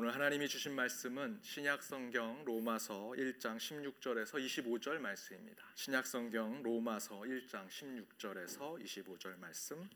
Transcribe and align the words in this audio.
오늘 0.00 0.14
하나님이 0.14 0.46
주신 0.46 0.74
말씀은 0.74 1.40
신약 1.42 1.82
성경 1.82 2.44
로마서 2.44 3.14
1장 3.16 3.56
16절에서 3.56 4.34
25절 4.34 4.98
말씀입니다. 4.98 5.64
신약 5.74 6.06
성경 6.06 6.62
로마서 6.62 7.22
1장 7.22 7.66
16절에서 7.66 8.80
25절 8.80 9.36
말씀. 9.40 9.90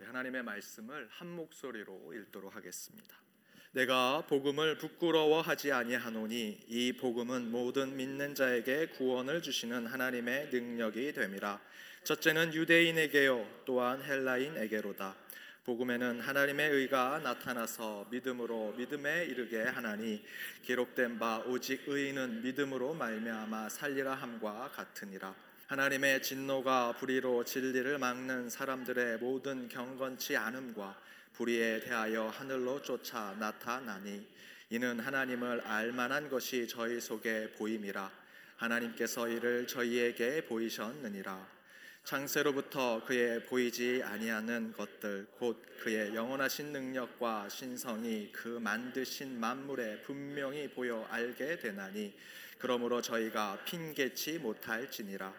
하나님의 0.00 0.44
말씀을 0.44 1.08
한 1.10 1.28
목소리로 1.28 2.14
읽도록 2.14 2.56
하겠습니다. 2.56 3.18
내가 3.72 4.24
복음을 4.26 4.78
부끄러워하지 4.78 5.72
아니하노니 5.72 6.60
이 6.66 6.94
복음은 6.94 7.50
모든 7.50 7.98
믿는 7.98 8.34
자에게 8.34 8.86
구원을 8.96 9.42
주시는 9.42 9.88
하나님의 9.88 10.48
능력이 10.52 11.12
됨이라. 11.12 11.60
첫째는 12.04 12.54
유대인에게요 12.54 13.64
또한 13.66 14.02
헬라인에게로다. 14.02 15.23
복음에는 15.64 16.20
하나님의 16.20 16.70
의가 16.70 17.20
나타나서 17.20 18.08
믿음으로 18.10 18.74
믿음에 18.76 19.24
이르게 19.24 19.62
하나니 19.62 20.22
기록된 20.62 21.18
바 21.18 21.38
오직 21.46 21.84
의인은 21.86 22.42
믿음으로 22.42 22.92
말미암아 22.92 23.70
살리라 23.70 24.12
함과 24.14 24.72
같으니라. 24.74 25.34
하나님의 25.68 26.22
진노가 26.22 26.96
불의로 26.98 27.44
진리를 27.44 27.96
막는 27.96 28.50
사람들의 28.50 29.16
모든 29.20 29.66
경건치 29.66 30.36
않음과 30.36 31.00
불의에 31.32 31.80
대하여 31.80 32.28
하늘로 32.28 32.82
쫓아 32.82 33.34
나타나니 33.40 34.22
이는 34.68 35.00
하나님을 35.00 35.62
알만한 35.62 36.28
것이 36.28 36.68
저희 36.68 37.00
속에 37.00 37.52
보임이라. 37.52 38.12
하나님께서 38.56 39.28
이를 39.28 39.66
저희에게 39.66 40.44
보이셨느니라 40.44 41.54
창세로부터 42.04 43.02
그의 43.06 43.46
보이지 43.46 44.02
아니하는 44.04 44.74
것들 44.74 45.26
곧 45.38 45.64
그의 45.82 46.14
영원하신 46.14 46.70
능력과 46.70 47.48
신성이 47.48 48.30
그 48.30 48.48
만드신 48.48 49.40
만물에 49.40 50.02
분명히 50.02 50.68
보여 50.68 51.06
알게 51.10 51.58
되나니 51.60 52.14
그러므로 52.58 53.00
저희가 53.00 53.64
핑계치 53.64 54.38
못할지니라. 54.38 55.32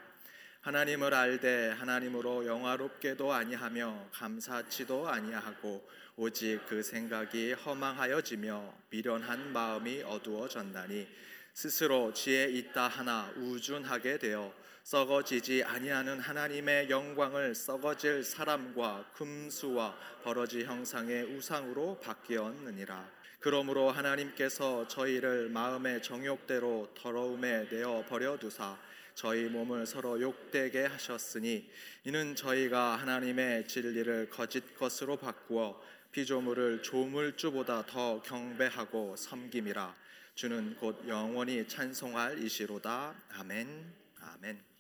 하나님을 0.62 1.14
알되 1.14 1.70
하나님으로 1.70 2.48
영화롭게도 2.48 3.32
아니하며 3.32 4.10
감사치도 4.12 5.08
아니하고 5.08 5.88
오직 6.16 6.62
그 6.68 6.82
생각이 6.82 7.54
허망하여지며 7.54 8.74
미련한 8.90 9.54
마음이 9.54 10.02
어두워졌나니 10.02 11.08
스스로 11.54 12.12
지혜 12.12 12.46
있다 12.46 12.88
하나 12.88 13.32
우준하게 13.38 14.18
되어 14.18 14.52
썩어지지 14.86 15.64
아니하는 15.64 16.20
하나님의 16.20 16.92
영광을 16.92 17.56
썩어질 17.56 18.24
사람과 18.24 19.10
금수와 19.16 19.98
버러지 20.24 20.64
형상의 20.66 21.24
우상으로 21.24 22.00
바뀌었느니라. 22.02 23.10
그러므로 23.40 23.90
하나님께서 23.90 24.88
저희를 24.88 25.50
마음의 25.50 26.04
정욕대로 26.04 26.94
더러움에 26.94 27.68
내어 27.72 28.06
버려 28.08 28.38
두사 28.38 28.78
저희 29.16 29.46
몸을 29.46 29.88
서로 29.88 30.22
욕되게 30.22 30.86
하셨으니 30.86 31.68
이는 32.04 32.36
저희가 32.36 32.98
하나님의 32.98 33.68
진리를 33.68 34.30
거짓 34.30 34.78
것으로 34.78 35.18
바꾸어 35.18 35.82
피조물을 36.12 36.84
조물주보다 36.84 37.88
더 37.88 38.22
경배하고 38.22 39.16
섬김이라. 39.16 39.96
주는 40.36 40.76
곧 40.76 41.04
영원히 41.08 41.68
찬송할 41.68 42.38
이시로다. 42.44 43.16
아멘. 43.30 44.06
아멘 44.20 44.75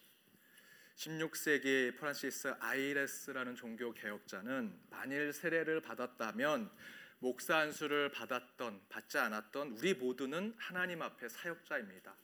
16세기 0.95 1.97
프란시스 1.97 2.55
아이레스라는 2.59 3.55
종교 3.55 3.93
개혁자는 3.93 4.79
만일 4.89 5.33
세례를 5.33 5.81
받았다면 5.81 6.71
목사 7.19 7.57
안수를 7.57 8.11
받았던 8.11 8.81
받지 8.87 9.17
않았던 9.17 9.71
우리 9.77 9.93
모두는 9.93 10.53
하나님 10.57 11.01
앞에 11.01 11.27
사역자입니다. 11.27 12.15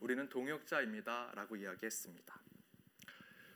우리는 0.00 0.28
동역자입니다라고 0.28 1.56
이야기했습니다. 1.56 2.40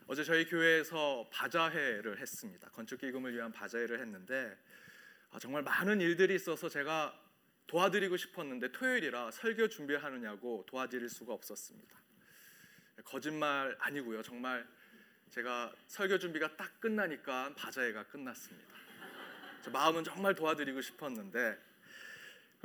어제 0.06 0.24
저희 0.24 0.46
교회에서 0.46 1.28
바자회를 1.32 2.18
했습니다. 2.18 2.68
건축 2.70 3.00
기금을 3.00 3.34
위한 3.34 3.52
바자회를 3.52 4.00
했는데 4.00 4.56
아, 5.30 5.38
정말 5.38 5.62
많은 5.62 6.00
일들이 6.00 6.34
있어서 6.34 6.68
제가 6.68 7.18
도와드리고 7.66 8.16
싶었는데 8.16 8.72
토요일이라 8.72 9.30
설교 9.30 9.68
준비하느냐고 9.68 10.64
도와드릴 10.66 11.08
수가 11.10 11.34
없었습니다. 11.34 12.07
거짓말 13.04 13.76
아니고요. 13.80 14.22
정말 14.22 14.66
제가 15.30 15.72
설교 15.86 16.18
준비가 16.18 16.56
딱 16.56 16.80
끝나니까 16.80 17.54
바자회가 17.54 18.04
끝났습니다. 18.04 18.74
마음은 19.72 20.04
정말 20.04 20.34
도와드리고 20.34 20.80
싶었는데 20.80 21.58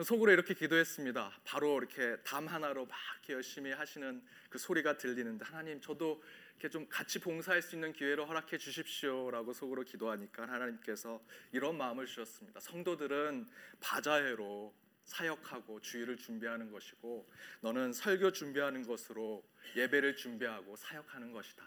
속으로 0.03 0.31
이렇게 0.31 0.53
기도했습니다. 0.53 1.39
바로 1.43 1.77
이렇게 1.77 2.17
담 2.23 2.47
하나로 2.47 2.85
막 2.85 2.97
열심히 3.29 3.71
하시는 3.71 4.23
그 4.49 4.57
소리가 4.57 4.97
들리는데 4.97 5.45
하나님 5.45 5.79
저도 5.81 6.23
이렇게 6.53 6.69
좀 6.69 6.87
같이 6.89 7.19
봉사할 7.19 7.61
수 7.61 7.75
있는 7.75 7.93
기회를 7.93 8.27
허락해 8.27 8.57
주십시오라고 8.57 9.53
속으로 9.53 9.83
기도하니까 9.83 10.47
하나님께서 10.47 11.21
이런 11.51 11.77
마음을 11.77 12.05
주셨습니다. 12.05 12.59
성도들은 12.59 13.47
바자회로 13.81 14.73
사역하고 15.05 15.81
주의를 15.81 16.17
준비하는 16.17 16.71
것이고 16.71 17.29
너는 17.61 17.93
설교 17.93 18.31
준비하는 18.31 18.83
것으로 18.85 19.43
예배를 19.75 20.15
준비하고 20.15 20.75
사역하는 20.75 21.31
것이다. 21.31 21.63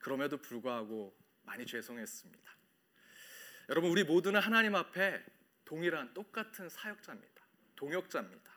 그럼에도 0.00 0.36
불구하고 0.36 1.16
많이 1.42 1.64
죄송했습니다. 1.64 2.56
여러분 3.68 3.90
우리 3.90 4.04
모두는 4.04 4.40
하나님 4.40 4.74
앞에 4.74 5.24
동일한 5.64 6.14
똑같은 6.14 6.68
사역자입니다. 6.68 7.42
동역자입니다. 7.76 8.52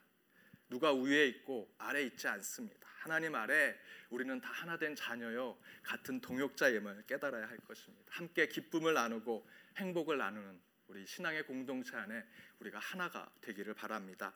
누가 0.70 0.94
위에 0.94 1.28
있고 1.28 1.74
아래 1.78 2.04
있지 2.04 2.28
않습니다. 2.28 2.88
하나님 3.00 3.34
아래 3.34 3.76
우리는 4.10 4.40
다 4.40 4.50
하나 4.52 4.78
된 4.78 4.96
자녀요 4.96 5.58
같은 5.82 6.22
동역자임을 6.22 7.06
깨달아야 7.08 7.48
할 7.48 7.58
것입니다. 7.60 8.06
함께 8.10 8.48
기쁨을 8.48 8.94
나누고 8.94 9.48
행복을 9.78 10.18
나누는 10.18 10.62
우리 10.90 11.06
신앙의 11.06 11.46
공동체 11.46 11.96
안에 11.96 12.26
우리가 12.60 12.80
하나가 12.80 13.32
되기를 13.42 13.76
바랍니다. 13.76 14.34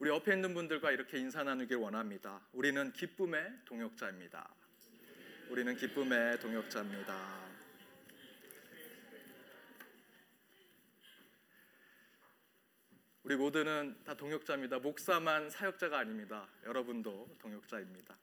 우리 0.00 0.10
옆에 0.10 0.34
있는 0.34 0.52
분들과 0.52 0.90
이렇게 0.90 1.18
인사 1.18 1.44
나누길 1.44 1.76
원합니다. 1.76 2.40
우리는 2.52 2.92
기쁨의 2.92 3.60
동역자입니다. 3.64 4.52
우리는 5.48 5.76
기쁨의 5.76 6.40
동역자입니다. 6.40 7.52
우리 13.22 13.36
모두는 13.36 14.02
다 14.02 14.14
동역자입니다. 14.14 14.80
목사만 14.80 15.50
사역자가 15.50 16.00
아닙니다. 16.00 16.48
여러분도 16.64 17.36
동역자입니다. 17.38 18.18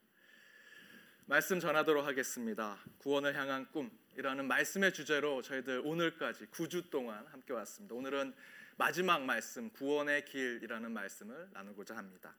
말씀 1.28 1.62
전하도록 1.62 2.06
하겠습니다. 2.06 2.78
구원을 2.97 3.35
향한 3.38 3.72
꿈 3.72 3.89
이라는 4.19 4.50
말씀의 4.50 4.91
주제로 4.91 5.41
저희들 5.41 5.81
오늘까지 5.85 6.47
9주 6.47 6.90
동안 6.90 7.25
함께 7.28 7.53
왔습니다. 7.53 7.96
오늘은 7.96 8.34
마지막 8.75 9.24
말씀 9.24 9.69
구원의 9.69 10.25
길이라는 10.25 10.91
말씀을 10.91 11.47
나누고자 11.53 11.96
합니다. 11.96 12.35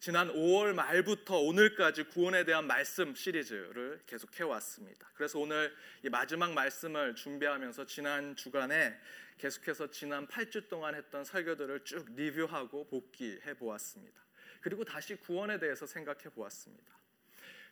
지난 0.00 0.32
5월 0.32 0.72
말부터 0.72 1.36
오늘까지 1.38 2.04
구원에 2.04 2.46
대한 2.46 2.66
말씀 2.66 3.14
시리즈를 3.14 4.00
계속해 4.06 4.42
왔습니다. 4.44 5.06
그래서 5.12 5.38
오늘 5.38 5.76
이 6.02 6.08
마지막 6.08 6.54
말씀을 6.54 7.14
준비하면서 7.14 7.84
지난 7.84 8.34
주간에 8.34 8.98
계속해서 9.36 9.90
지난 9.90 10.26
8주 10.26 10.70
동안 10.70 10.94
했던 10.94 11.26
설교들을 11.26 11.84
쭉 11.84 12.06
리뷰하고 12.16 12.88
복귀해 12.88 13.52
보았습니다. 13.52 14.18
그리고 14.62 14.82
다시 14.82 15.16
구원에 15.16 15.58
대해서 15.58 15.84
생각해 15.84 16.30
보았습니다. 16.34 17.01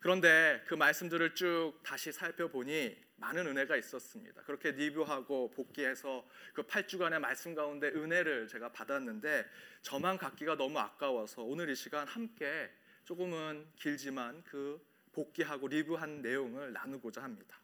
그런데 0.01 0.63
그 0.67 0.75
말씀들을 0.75 1.35
쭉 1.35 1.75
다시 1.83 2.11
살펴보니 2.11 2.97
많은 3.17 3.47
은혜가 3.47 3.77
있었습니다. 3.77 4.43
그렇게 4.43 4.73
리뷰하고 4.73 5.51
복귀해서 5.51 6.27
그 6.55 6.63
8주간의 6.63 7.19
말씀 7.19 7.55
가운데 7.55 7.89
은혜를 7.89 8.49
제가 8.49 8.73
받았는데 8.73 9.45
저만 9.83 10.17
갖기가 10.17 10.57
너무 10.57 10.79
아까워서 10.79 11.43
오늘 11.43 11.69
이 11.69 11.75
시간 11.75 12.09
함께 12.09 12.71
조금은 13.05 13.67
길지만 13.77 14.43
그 14.45 14.81
복귀하고 15.13 15.69
리뷰한 15.69 16.23
내용을 16.23 16.73
나누고자 16.73 17.23
합니다. 17.23 17.59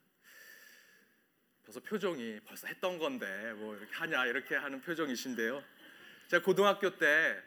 벌써 1.64 1.81
표정이 1.81 2.40
벌써 2.44 2.66
했던 2.66 2.99
건데 2.99 3.55
뭐 3.55 3.75
이렇게 3.76 3.94
하냐 3.94 4.26
이렇게 4.26 4.56
하는 4.56 4.82
표정이신데요. 4.82 5.64
제가 6.28 6.44
고등학교 6.44 6.99
때 6.99 7.43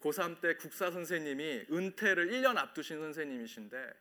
고3 0.00 0.40
때 0.40 0.54
국사 0.54 0.90
선생님이 0.92 1.66
은퇴를 1.70 2.30
1년 2.30 2.56
앞두신 2.56 3.00
선생님이신데 3.00 3.92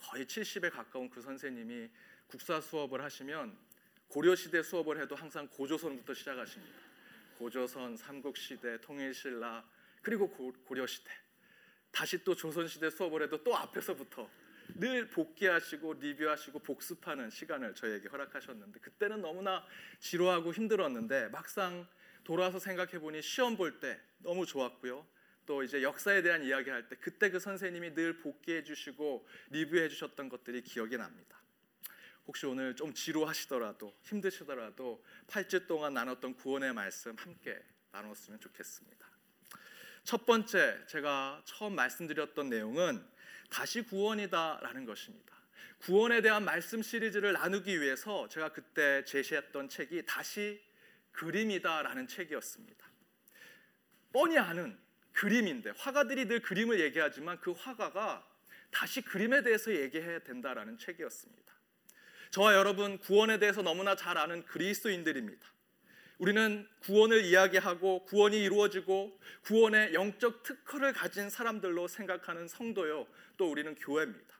거의 0.00 0.26
70에 0.26 0.70
가까운 0.70 1.08
그 1.08 1.20
선생님이 1.20 1.88
국사 2.26 2.60
수업을 2.60 3.02
하시면 3.02 3.56
고려 4.08 4.34
시대 4.34 4.62
수업을 4.62 5.00
해도 5.00 5.14
항상 5.16 5.48
고조선부터 5.48 6.14
시작하십니다. 6.14 6.78
고조선, 7.38 7.96
삼국시대, 7.96 8.80
통일신라 8.80 9.64
그리고 10.02 10.28
고, 10.30 10.52
려 10.74 10.86
시대 10.86 11.10
다시 11.90 12.22
또 12.24 12.34
조선 12.34 12.68
시대 12.68 12.90
수업을 12.90 13.22
해도 13.22 13.42
또 13.42 13.56
앞에서부터 13.56 14.28
늘 14.76 15.08
복귀하시고 15.10 15.94
리뷰하시고 15.94 16.58
복습하는 16.60 17.30
시간을 17.30 17.74
저에게 17.74 18.08
허락하셨는데 18.08 18.80
그때는 18.80 19.20
너무나 19.20 19.64
지루하고 20.00 20.52
힘들었는데 20.52 21.28
막상 21.28 21.86
돌아서 22.24 22.58
생각해 22.58 22.98
보니 22.98 23.22
시험 23.22 23.56
볼 23.56 23.78
때 23.80 24.00
너무 24.18 24.46
좋았고요. 24.46 25.06
또 25.46 25.62
이제 25.62 25.82
역사에 25.82 26.22
대한 26.22 26.42
이야기할 26.42 26.88
때 26.88 26.96
그때 26.96 27.30
그 27.30 27.38
선생님이 27.38 27.94
늘 27.94 28.20
복귀해 28.20 28.62
주시고 28.64 29.26
리뷰해 29.50 29.88
주셨던 29.88 30.28
것들이 30.28 30.62
기억이 30.62 30.96
납니다. 30.96 31.40
혹시 32.26 32.46
오늘 32.46 32.74
좀 32.74 32.94
지루하시더라도 32.94 33.94
힘드시더라도 34.02 35.04
8주 35.26 35.66
동안 35.66 35.94
나눴던 35.94 36.34
구원의 36.36 36.72
말씀 36.72 37.14
함께 37.16 37.60
나눴으면 37.92 38.40
좋겠습니다. 38.40 39.06
첫 40.04 40.26
번째 40.26 40.84
제가 40.86 41.42
처음 41.44 41.74
말씀드렸던 41.74 42.48
내용은 42.48 43.04
다시 43.50 43.82
구원이다라는 43.82 44.84
것입니다. 44.84 45.34
구원에 45.78 46.22
대한 46.22 46.44
말씀 46.44 46.82
시리즈를 46.82 47.34
나누기 47.34 47.80
위해서 47.80 48.28
제가 48.28 48.52
그때 48.52 49.04
제시했던 49.04 49.68
책이 49.68 50.06
다시 50.06 50.62
그림이다라는 51.12 52.06
책이었습니다. 52.06 52.86
뻔히 54.12 54.38
아는 54.38 54.78
그림인데 55.14 55.72
화가들이 55.76 56.26
늘 56.26 56.40
그림을 56.40 56.80
얘기하지만 56.80 57.40
그 57.40 57.52
화가가 57.52 58.26
다시 58.70 59.00
그림에 59.00 59.42
대해서 59.42 59.74
얘기해야 59.74 60.18
된다라는 60.20 60.78
책이었습니다. 60.78 61.54
저와 62.30 62.54
여러분 62.54 62.98
구원에 62.98 63.38
대해서 63.38 63.62
너무나 63.62 63.94
잘 63.94 64.18
아는 64.18 64.44
그리스도인들입니다. 64.44 65.46
우리는 66.18 66.68
구원을 66.80 67.24
이야기하고 67.24 68.04
구원이 68.04 68.42
이루어지고 68.42 69.18
구원의 69.42 69.94
영적 69.94 70.42
특허를 70.42 70.92
가진 70.92 71.30
사람들로 71.30 71.86
생각하는 71.86 72.48
성도요. 72.48 73.06
또 73.36 73.50
우리는 73.50 73.74
교회입니다. 73.76 74.34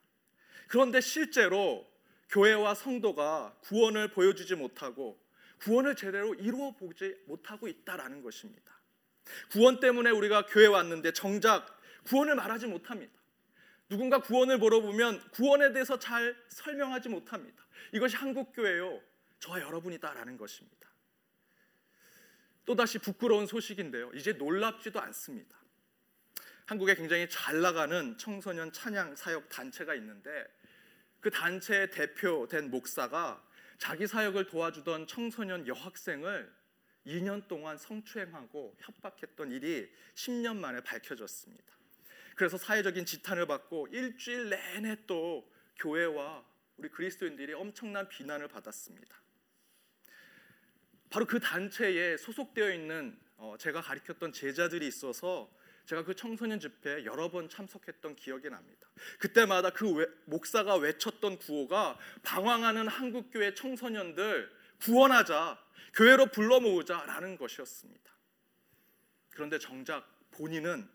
그런데 0.69 1.01
실제로 1.01 1.87
교회와 2.31 2.75
성도가 2.75 3.57
구원을 3.61 4.09
보여주지 4.09 4.57
못하고 4.57 5.21
구원을 5.59 5.95
제대로 5.95 6.35
이루어 6.35 6.73
보지 6.73 7.17
못하고 7.27 7.69
있다라는 7.69 8.23
것입니다. 8.23 8.74
구원 9.51 9.81
때문에 9.81 10.11
우리가 10.11 10.47
교회 10.47 10.67
왔는데 10.67 11.13
정작 11.13 11.81
구원을 12.05 12.35
말하지 12.35 12.67
못합니다. 12.67 13.13
누군가 13.89 14.21
구원을 14.21 14.59
물어보면 14.59 15.31
구원에 15.31 15.73
대해서 15.73 15.99
잘 15.99 16.37
설명하지 16.49 17.09
못합니다. 17.09 17.65
이것이 17.93 18.17
한국 18.17 18.53
교회요. 18.53 19.01
저와 19.39 19.61
여러분이다라는 19.61 20.37
것입니다. 20.37 20.89
또다시 22.65 22.99
부끄러운 22.99 23.47
소식인데요. 23.47 24.11
이제 24.15 24.33
놀랍지도 24.33 25.01
않습니다. 25.01 25.57
한국에 26.67 26.95
굉장히 26.95 27.29
잘 27.29 27.61
나가는 27.61 28.17
청소년 28.17 28.73
찬양 28.73 29.17
사역 29.17 29.51
단체가 29.51 29.95
있는데 29.97 30.47
그 31.21 31.31
단체의 31.31 31.91
대표된 31.91 32.71
목사가 32.71 33.43
자기 33.77 34.07
사역을 34.07 34.47
도와주던 34.47 35.07
청소년 35.07 35.67
여학생을 35.67 36.51
2년 37.07 37.47
동안 37.49 37.77
성추행하고 37.77 38.77
협박했던 38.81 39.53
일이 39.53 39.91
10년 40.15 40.57
만에 40.57 40.81
밝혀졌습니다. 40.81 41.65
그래서 42.35 42.57
사회적인 42.57 43.05
지탄을 43.05 43.47
받고 43.47 43.89
일주일 43.89 44.51
내내 44.51 45.07
또 45.07 45.49
교회와 45.77 46.45
우리 46.77 46.89
그리스도인들이 46.89 47.53
엄청난 47.53 48.09
비난을 48.09 48.49
받았습니다. 48.49 49.23
바로 51.11 51.27
그 51.27 51.39
단체에 51.39 52.17
소속되어 52.17 52.73
있는 52.73 53.17
어, 53.37 53.57
제가 53.59 53.81
가르쳤던 53.81 54.33
제자들이 54.33 54.87
있어서 54.89 55.51
제가 55.87 56.03
그 56.03 56.15
청소년 56.15 56.59
집회에 56.59 57.05
여러 57.05 57.31
번 57.31 57.49
참석했던 57.49 58.17
기억이 58.17 58.49
납니다. 58.49 58.89
그때마다 59.19 59.71
그 59.71 59.93
외, 59.93 60.07
목사가 60.25 60.77
외쳤던 60.77 61.39
구호가 61.39 61.99
방황하는 62.23 62.89
한국 62.89 63.31
교회 63.31 63.55
청소년들 63.55 64.51
구원하자, 64.85 65.59
교회로 65.95 66.27
불러 66.27 66.61
모으자라는 66.61 67.39
것이었습니다. 67.39 68.13
그런데 69.31 69.59
정작 69.59 70.07
본인은 70.33 70.87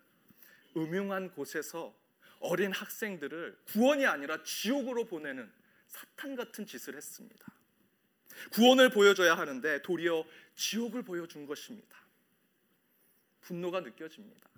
음흉한 0.78 1.32
곳에서 1.32 1.98
어린 2.40 2.72
학생들을 2.72 3.58
구원이 3.66 4.06
아니라 4.06 4.44
지옥으로 4.44 5.06
보내는 5.06 5.52
사탄 5.88 6.36
같은 6.36 6.68
짓을 6.68 6.96
했습니다. 6.96 7.46
구원을 8.52 8.92
보여줘야 8.92 9.36
하는데 9.36 9.82
도리어 9.82 10.24
지옥을 10.56 11.02
보여준 11.02 11.48
것입니다. 11.48 11.98
분노가 13.42 13.80
느껴집니다. 13.82 14.50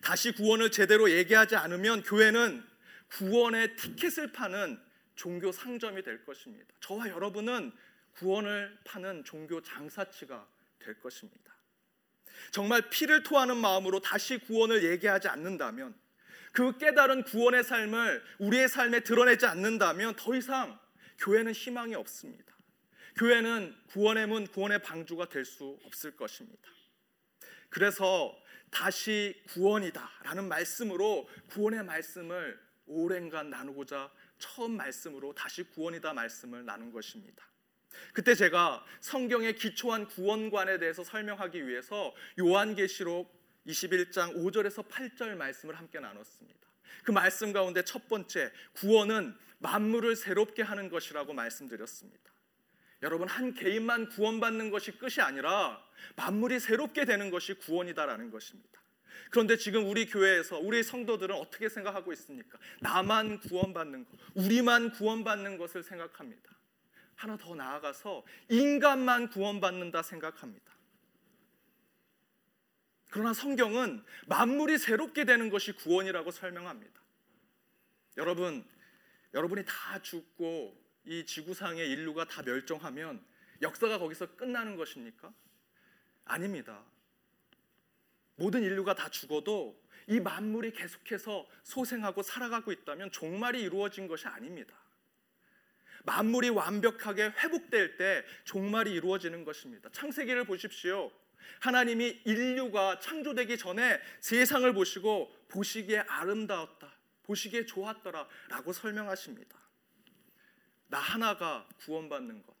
다시 0.00 0.32
구원을 0.32 0.70
제대로 0.70 1.10
얘기하지 1.10 1.56
않으면 1.56 2.02
교회는 2.04 2.64
구원의 3.08 3.74
티켓을 3.76 4.32
파는 4.32 4.80
종교 5.16 5.50
상점이 5.50 6.02
될 6.02 6.24
것입니다. 6.24 6.72
저와 6.80 7.08
여러분은 7.08 7.72
구원을 8.18 8.78
파는 8.84 9.24
종교 9.24 9.62
장사치가 9.62 10.46
될 10.78 10.98
것입니다. 11.00 11.54
정말 12.50 12.88
피를 12.90 13.22
토하는 13.22 13.56
마음으로 13.56 14.00
다시 14.00 14.38
구원을 14.38 14.84
얘기하지 14.84 15.28
않는다면 15.28 15.98
그 16.52 16.76
깨달은 16.78 17.24
구원의 17.24 17.64
삶을 17.64 18.22
우리의 18.38 18.68
삶에 18.68 19.00
드러내지 19.00 19.46
않는다면 19.46 20.16
더 20.16 20.34
이상 20.34 20.78
교회는 21.18 21.52
희망이 21.52 21.94
없습니다. 21.94 22.56
교회는 23.16 23.76
구원의 23.88 24.26
문, 24.26 24.46
구원의 24.46 24.82
방주가 24.82 25.28
될 25.28 25.44
수 25.44 25.78
없을 25.84 26.16
것입니다. 26.16 26.68
그래서 27.68 28.36
다시 28.70 29.40
구원이다라는 29.48 30.48
말씀으로 30.48 31.28
구원의 31.48 31.84
말씀을 31.84 32.58
오랜간 32.86 33.50
나누고자 33.50 34.10
처음 34.38 34.76
말씀으로 34.76 35.34
다시 35.34 35.62
구원이다 35.64 36.12
말씀을 36.12 36.64
나눈 36.64 36.92
것입니다. 36.92 37.44
그때 38.12 38.34
제가 38.34 38.84
성경의 39.00 39.56
기초한 39.56 40.06
구원관에 40.06 40.78
대해서 40.78 41.04
설명하기 41.04 41.66
위해서 41.66 42.14
요한계시록 42.38 43.36
21장 43.66 44.36
5절에서 44.36 44.88
8절 44.88 45.36
말씀을 45.36 45.76
함께 45.76 46.00
나눴습니다. 46.00 46.58
그 47.04 47.10
말씀 47.10 47.52
가운데 47.52 47.82
첫 47.82 48.08
번째 48.08 48.50
구원은 48.74 49.36
만물을 49.58 50.16
새롭게 50.16 50.62
하는 50.62 50.88
것이라고 50.88 51.32
말씀드렸습니다. 51.32 52.32
여러분 53.02 53.28
한 53.28 53.54
개인만 53.54 54.08
구원받는 54.08 54.70
것이 54.70 54.92
끝이 54.92 55.20
아니라 55.20 55.82
만물이 56.16 56.60
새롭게 56.60 57.04
되는 57.04 57.30
것이 57.30 57.54
구원이다라는 57.54 58.30
것입니다. 58.30 58.78
그런데 59.30 59.56
지금 59.56 59.88
우리 59.88 60.06
교회에서 60.06 60.58
우리 60.58 60.82
성도들은 60.82 61.34
어떻게 61.34 61.68
생각하고 61.68 62.12
있습니까? 62.14 62.58
나만 62.80 63.40
구원받는 63.40 64.04
것, 64.04 64.18
우리만 64.34 64.92
구원받는 64.92 65.58
것을 65.58 65.82
생각합니다. 65.82 66.50
하나 67.18 67.36
더 67.36 67.56
나아가서 67.56 68.24
인간만 68.48 69.28
구원받는다 69.28 70.02
생각합니다. 70.02 70.72
그러나 73.10 73.34
성경은 73.34 74.04
만물이 74.28 74.78
새롭게 74.78 75.24
되는 75.24 75.50
것이 75.50 75.72
구원이라고 75.72 76.30
설명합니다. 76.30 77.00
여러분, 78.18 78.64
여러분이 79.34 79.64
다 79.66 80.00
죽고 80.00 80.80
이 81.06 81.26
지구상의 81.26 81.90
인류가 81.90 82.24
다 82.24 82.42
멸종하면 82.42 83.24
역사가 83.62 83.98
거기서 83.98 84.36
끝나는 84.36 84.76
것입니까? 84.76 85.32
아닙니다. 86.24 86.84
모든 88.36 88.62
인류가 88.62 88.94
다 88.94 89.08
죽어도 89.08 89.82
이 90.06 90.20
만물이 90.20 90.70
계속해서 90.72 91.48
소생하고 91.64 92.22
살아가고 92.22 92.70
있다면 92.70 93.10
종말이 93.10 93.60
이루어진 93.60 94.06
것이 94.06 94.28
아닙니다. 94.28 94.76
만물이 96.08 96.48
완벽하게 96.48 97.34
회복될 97.38 97.98
때 97.98 98.24
종말이 98.44 98.92
이루어지는 98.92 99.44
것입니다. 99.44 99.90
창세기를 99.92 100.44
보십시오. 100.44 101.12
하나님이 101.60 102.22
인류가 102.24 102.98
창조되기 102.98 103.58
전에 103.58 104.00
세상을 104.20 104.72
보시고 104.72 105.30
보시기에 105.48 105.98
아름다웠다. 105.98 106.90
보시기에 107.24 107.66
좋았더라라고 107.66 108.72
설명하십니다. 108.72 109.58
나 110.86 110.98
하나가 110.98 111.68
구원받는 111.80 112.42
것. 112.42 112.56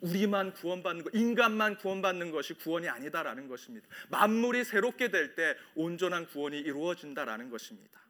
우리만 0.00 0.52
구원받는 0.52 1.04
것, 1.04 1.14
인간만 1.14 1.76
구원받는 1.78 2.30
것이 2.30 2.54
구원이 2.54 2.88
아니다라는 2.88 3.48
것입니다. 3.48 3.86
만물이 4.10 4.64
새롭게 4.64 5.08
될 5.08 5.34
때 5.34 5.56
온전한 5.74 6.26
구원이 6.26 6.58
이루어진다라는 6.58 7.48
것입니다. 7.48 8.00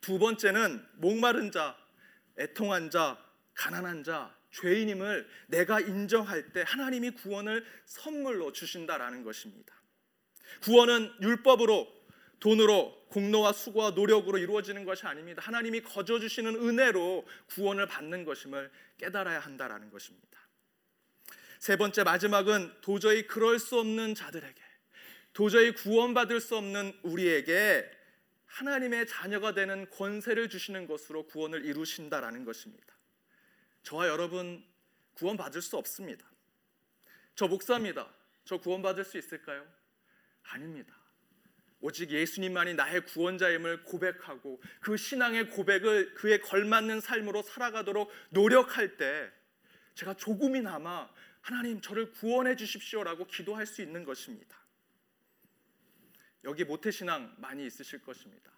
두 0.00 0.18
번째는 0.20 0.84
목마른 0.94 1.50
자, 1.50 1.76
애통한 2.38 2.90
자, 2.90 3.27
가난한 3.58 4.04
자, 4.04 4.32
죄인임을 4.52 5.28
내가 5.48 5.80
인정할 5.80 6.52
때 6.52 6.62
하나님이 6.64 7.10
구원을 7.10 7.66
선물로 7.86 8.52
주신다라는 8.52 9.24
것입니다. 9.24 9.74
구원은 10.62 11.12
율법으로 11.20 11.98
돈으로 12.38 13.06
공로와 13.08 13.52
수고와 13.52 13.90
노력으로 13.90 14.38
이루어지는 14.38 14.84
것이 14.84 15.06
아닙니다. 15.06 15.42
하나님이 15.42 15.80
거저 15.80 16.20
주시는 16.20 16.54
은혜로 16.54 17.26
구원을 17.48 17.86
받는 17.88 18.24
것임을 18.24 18.70
깨달아야 18.96 19.40
한다라는 19.40 19.90
것입니다. 19.90 20.38
세 21.58 21.76
번째 21.76 22.04
마지막은 22.04 22.80
도저히 22.80 23.26
그럴 23.26 23.58
수 23.58 23.80
없는 23.80 24.14
자들에게 24.14 24.62
도저히 25.32 25.72
구원받을 25.74 26.40
수 26.40 26.56
없는 26.56 26.96
우리에게 27.02 27.90
하나님의 28.46 29.08
자녀가 29.08 29.52
되는 29.52 29.90
권세를 29.90 30.48
주시는 30.48 30.86
것으로 30.86 31.26
구원을 31.26 31.64
이루신다라는 31.64 32.44
것입니다. 32.44 32.97
저와 33.88 34.06
여러분 34.08 34.62
구원받을 35.14 35.62
수 35.62 35.78
없습니다. 35.78 36.30
저 37.34 37.48
목사입니다. 37.48 38.06
저 38.44 38.58
구원받을 38.58 39.02
수 39.02 39.16
있을까요? 39.16 39.66
아닙니다. 40.42 40.94
오직 41.80 42.10
예수님만이 42.10 42.74
나의 42.74 43.06
구원자임을 43.06 43.84
고백하고 43.84 44.60
그 44.82 44.98
신앙의 44.98 45.48
고백을 45.48 46.12
그에 46.12 46.38
걸맞는 46.40 47.00
삶으로 47.00 47.40
살아가도록 47.40 48.12
노력할 48.28 48.98
때 48.98 49.32
제가 49.94 50.12
조금이나마 50.14 51.08
하나님 51.40 51.80
저를 51.80 52.12
구원해 52.12 52.56
주십시오라고 52.56 53.26
기도할 53.26 53.64
수 53.64 53.80
있는 53.80 54.04
것입니다. 54.04 54.54
여기 56.44 56.62
모태신앙 56.64 57.36
많이 57.38 57.64
있으실 57.64 58.02
것입니다. 58.02 58.52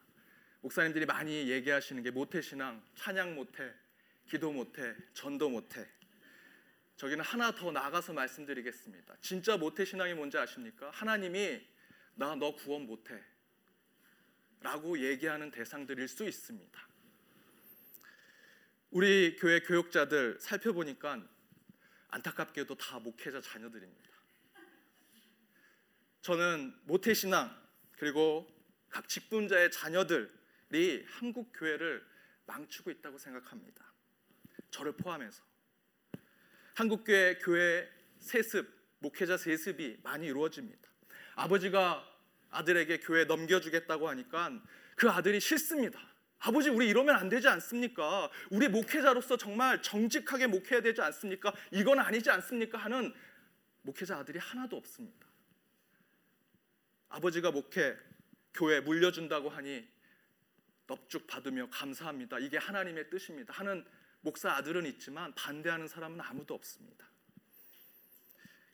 목사님들이 0.61 1.07
많이 1.07 1.49
얘기하시는 1.49 2.03
게 2.03 2.11
모태신앙, 2.11 2.83
찬양 2.97 3.37
못해, 3.37 3.73
기도 4.31 4.53
못해, 4.53 4.95
전도 5.13 5.51
못해. 5.51 5.85
저기는 6.97 7.25
하나 7.25 7.51
더 7.51 7.73
나가서 7.73 8.13
말씀드리겠습니다. 8.13 9.17
진짜 9.21 9.57
모태 9.57 9.85
신앙이 9.85 10.15
뭔지 10.15 10.39
아십니까? 10.39 10.89
하나님이 10.91 11.61
나 12.15 12.37
너 12.37 12.55
구원 12.55 12.87
못해. 12.87 13.21
라고 14.61 14.97
얘기하는 15.01 15.51
대상들일 15.51 16.07
수 16.07 16.29
있습니다. 16.29 16.89
우리 18.91 19.35
교회 19.37 19.61
교육자들 19.61 20.39
살펴보니까 20.39 21.27
안타깝게도 22.09 22.77
다 22.77 23.01
목회자 23.01 23.41
자녀들입니다. 23.41 24.11
저는 26.21 26.79
모태신앙 26.85 27.51
그리고 27.97 28.47
각 28.91 29.09
직분자의 29.09 29.73
자녀들이 29.73 31.05
한국 31.09 31.51
교회를 31.53 32.07
망치고 32.47 32.93
있다고 32.93 33.19
생각합니다. 33.19 33.90
저를 34.71 34.93
포함해서 34.93 35.43
한국 36.75 37.05
교회 37.05 37.37
교회 37.39 37.89
세습 38.19 38.67
목회자 39.01 39.37
세습이 39.37 40.01
많이 40.03 40.27
이루어집니다. 40.27 40.89
아버지가 41.35 42.07
아들에게 42.51 43.01
교회 43.01 43.25
넘겨주겠다고 43.25 44.09
하니까 44.09 44.63
그 44.97 45.09
아들이 45.09 45.41
싫습니다. 45.41 46.01
아버지 46.39 46.71
우리 46.71 46.89
이러면 46.89 47.17
안 47.17 47.29
되지 47.29 47.49
않습니까? 47.49 48.31
우리 48.51 48.69
목회자로서 48.69 49.37
정말 49.37 49.83
정직하게 49.83 50.47
목회해야 50.47 50.83
되지 50.83 51.03
않습니까? 51.03 51.53
이건 51.71 51.99
아니지 51.99 52.31
않습니까? 52.31 52.79
하는 52.79 53.15
목회자 53.83 54.19
아들이 54.19 54.39
하나도 54.39 54.77
없습니다. 54.77 55.27
아버지가 57.11 57.51
목회 57.51 57.97
교회 58.55 58.81
물려준다고 58.81 59.51
하니 59.51 59.87
넙죽 60.87 61.27
받으며 61.27 61.69
감사합니다. 61.71 62.39
이게 62.39 62.57
하나님의 62.57 63.11
뜻입니다. 63.11 63.53
하는 63.53 63.85
목사 64.21 64.53
아들은 64.53 64.87
있지만 64.87 65.35
반대하는 65.35 65.89
사람은 65.89 66.21
아무도 66.21 66.55
없습니다. 66.55 67.07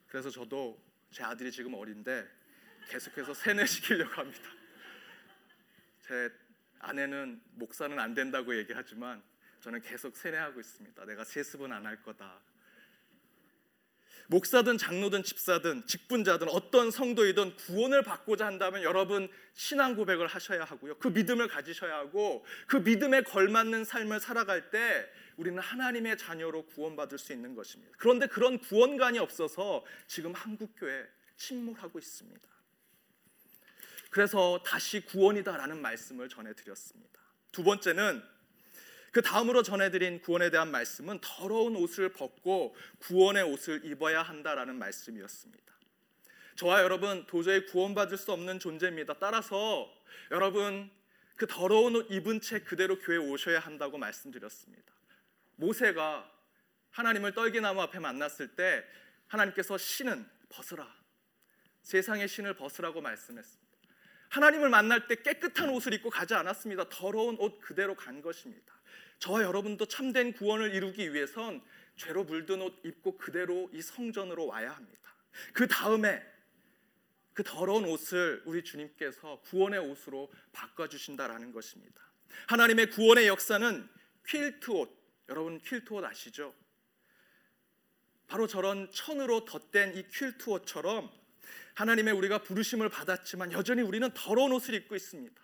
그래서 0.06 0.30
저도 0.30 0.82
제 1.10 1.22
아들이 1.22 1.50
지금 1.52 1.74
어린데 1.74 2.28
계속해서 2.88 3.34
세뇌시키려고 3.34 4.14
합니다. 4.14 4.48
제 6.00 6.30
아내는 6.78 7.40
목사는 7.52 7.98
안 7.98 8.14
된다고 8.14 8.56
얘기하지만 8.56 9.22
저는 9.60 9.80
계속 9.82 10.16
세뇌하고 10.16 10.60
있습니다. 10.60 11.04
내가 11.04 11.24
세습은 11.24 11.72
안 11.72 11.86
할 11.86 12.02
거다. 12.02 12.40
목사든 14.28 14.76
장로든 14.76 15.22
집사든 15.22 15.86
직분자든 15.86 16.48
어떤 16.48 16.90
성도이든 16.90 17.56
구원을 17.56 18.02
받고자 18.02 18.46
한다면 18.46 18.82
여러분 18.82 19.28
신앙 19.54 19.94
고백을 19.94 20.26
하셔야 20.26 20.64
하고요. 20.64 20.98
그 20.98 21.08
믿음을 21.08 21.46
가지셔야 21.48 21.96
하고 21.96 22.44
그 22.66 22.76
믿음에 22.76 23.22
걸맞는 23.22 23.84
삶을 23.84 24.20
살아갈 24.20 24.70
때 24.70 25.08
우리는 25.36 25.58
하나님의 25.58 26.16
자녀로 26.18 26.66
구원받을 26.66 27.18
수 27.18 27.32
있는 27.32 27.54
것입니다. 27.54 27.94
그런데 27.98 28.26
그런 28.26 28.58
구원관이 28.58 29.18
없어서 29.18 29.84
지금 30.06 30.32
한국 30.32 30.74
교회 30.76 31.06
침몰하고 31.36 31.98
있습니다. 31.98 32.48
그래서 34.10 34.62
다시 34.64 35.00
구원이다라는 35.00 35.80
말씀을 35.82 36.28
전해드렸습니다. 36.28 37.20
두 37.52 37.62
번째는 37.62 38.22
그 39.12 39.22
다음으로 39.22 39.62
전해드린 39.62 40.20
구원에 40.20 40.50
대한 40.50 40.70
말씀은 40.70 41.20
더러운 41.22 41.76
옷을 41.76 42.12
벗고 42.12 42.74
구원의 43.00 43.44
옷을 43.44 43.84
입어야 43.84 44.22
한다라는 44.22 44.76
말씀이었습니다. 44.78 45.74
저와 46.56 46.82
여러분 46.82 47.26
도저히 47.26 47.66
구원받을 47.66 48.16
수 48.16 48.32
없는 48.32 48.58
존재입니다. 48.58 49.18
따라서 49.18 49.90
여러분 50.30 50.90
그 51.36 51.46
더러운 51.46 51.96
옷 51.96 52.10
입은 52.10 52.40
채 52.40 52.60
그대로 52.60 52.98
교회 52.98 53.18
오셔야 53.18 53.60
한다고 53.60 53.98
말씀드렸습니다. 53.98 54.95
모세가 55.56 56.30
하나님을 56.90 57.34
떨기나무 57.34 57.80
앞에 57.82 57.98
만났을 57.98 58.54
때 58.54 58.84
하나님께서 59.26 59.76
신은 59.76 60.26
벗으라 60.48 60.86
세상의 61.82 62.28
신을 62.28 62.54
벗으라고 62.54 63.00
말씀했습니다. 63.00 63.66
하나님을 64.28 64.68
만날 64.68 65.06
때 65.06 65.14
깨끗한 65.16 65.68
옷을 65.70 65.94
입고 65.94 66.10
가지 66.10 66.34
않았습니다. 66.34 66.88
더러운 66.88 67.36
옷 67.38 67.60
그대로 67.60 67.94
간 67.94 68.20
것입니다. 68.22 68.74
저와 69.18 69.42
여러분도 69.42 69.86
참된 69.86 70.32
구원을 70.32 70.74
이루기 70.74 71.14
위해선 71.14 71.62
죄로 71.96 72.24
물든 72.24 72.60
옷 72.60 72.80
입고 72.84 73.16
그대로 73.16 73.70
이 73.72 73.80
성전으로 73.80 74.46
와야 74.46 74.72
합니다. 74.72 75.14
그 75.52 75.66
다음에 75.66 76.22
그 77.32 77.42
더러운 77.42 77.84
옷을 77.84 78.42
우리 78.46 78.64
주님께서 78.64 79.40
구원의 79.42 79.78
옷으로 79.78 80.32
바꿔 80.52 80.88
주신다라는 80.88 81.52
것입니다. 81.52 82.00
하나님의 82.48 82.90
구원의 82.90 83.28
역사는 83.28 83.88
퀼트 84.24 84.70
옷. 84.70 85.05
여러분 85.28 85.60
퀼트 85.60 85.92
옷 85.92 86.04
아시죠? 86.04 86.54
바로 88.26 88.46
저런 88.46 88.90
천으로 88.90 89.44
덧댄 89.44 89.96
이 89.96 90.02
퀼트 90.10 90.50
옷처럼 90.50 91.10
하나님의 91.74 92.14
우리가 92.14 92.42
부르심을 92.42 92.88
받았지만 92.88 93.52
여전히 93.52 93.82
우리는 93.82 94.08
더러운 94.14 94.52
옷을 94.52 94.74
입고 94.74 94.96
있습니다. 94.96 95.42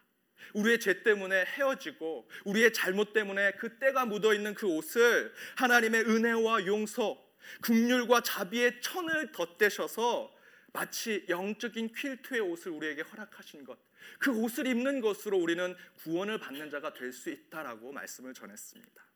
우리의 0.55 0.81
죄 0.81 1.03
때문에 1.03 1.45
헤어지고 1.45 2.29
우리의 2.45 2.73
잘못 2.73 3.13
때문에 3.13 3.53
그 3.53 3.79
때가 3.79 4.07
묻어 4.07 4.35
있는 4.35 4.55
그 4.55 4.67
옷을 4.67 5.33
하나님의 5.57 6.03
은혜와 6.03 6.67
용서, 6.67 7.23
긍휼과 7.61 8.23
자비의 8.23 8.81
천을 8.81 9.31
덧대셔서 9.33 10.35
마치 10.73 11.25
영적인 11.29 11.93
퀼트의 11.93 12.41
옷을 12.41 12.73
우리에게 12.73 13.03
허락하신 13.03 13.65
것. 13.65 13.79
그 14.19 14.31
옷을 14.33 14.67
입는 14.67 15.01
것으로 15.01 15.39
우리는 15.39 15.77
구원을 16.03 16.39
받는 16.39 16.71
자가 16.71 16.93
될 16.93 17.13
수 17.13 17.31
있다라고 17.31 17.93
말씀을 17.93 18.35
전했습니다. 18.35 19.12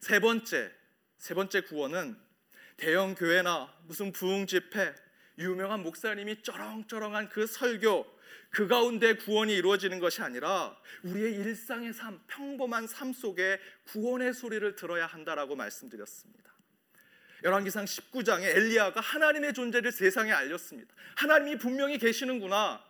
세 0.00 0.20
번째, 0.20 0.70
세 1.18 1.34
번째 1.34 1.62
구원은 1.62 2.16
대형 2.76 3.14
교회나 3.14 3.74
무슨 3.84 4.12
부흥 4.12 4.46
집회 4.46 4.94
유명한 5.38 5.82
목사님이 5.82 6.42
쩌렁쩌렁한 6.42 7.28
그 7.28 7.46
설교 7.46 8.16
그 8.50 8.68
가운데 8.68 9.14
구원이 9.16 9.54
이루어지는 9.54 9.98
것이 9.98 10.22
아니라 10.22 10.76
우리의 11.02 11.34
일상의 11.34 11.92
삶, 11.92 12.20
평범한 12.26 12.86
삶 12.86 13.12
속에 13.12 13.60
구원의 13.84 14.32
소리를 14.32 14.76
들어야 14.76 15.06
한다라고 15.06 15.56
말씀드렸습니다. 15.56 16.54
열왕기상 17.44 17.84
19장에 17.84 18.44
엘리야가 18.44 19.00
하나님의 19.00 19.52
존재를 19.52 19.92
세상에 19.92 20.32
알렸습니다. 20.32 20.94
하나님이 21.16 21.58
분명히 21.58 21.98
계시는구나. 21.98 22.82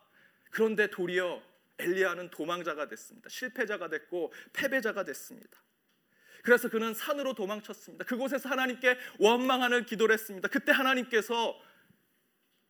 그런데 0.51 0.89
도리어 0.89 1.43
엘리야는 1.79 2.31
도망자가 2.31 2.89
됐습니다. 2.89 3.29
실패자가 3.29 3.89
됐고 3.89 4.33
패배자가 4.53 5.05
됐습니다. 5.05 5.59
그래서 6.47 6.69
그는 6.69 6.95
산으로 6.95 7.35
도망쳤습니다. 7.35 8.05
그곳에서 8.05 8.49
하나님께 8.49 8.97
원망하는 9.19 9.85
기도를 9.85 10.12
했습니다. 10.12 10.47
그때 10.47 10.71
하나님께서 10.71 11.61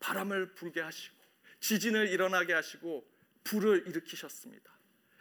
바람을 0.00 0.54
불게 0.54 0.80
하시고 0.80 1.14
지진을 1.60 2.08
일어나게 2.08 2.54
하시고 2.54 3.06
불을 3.44 3.86
일으키셨습니다. 3.86 4.72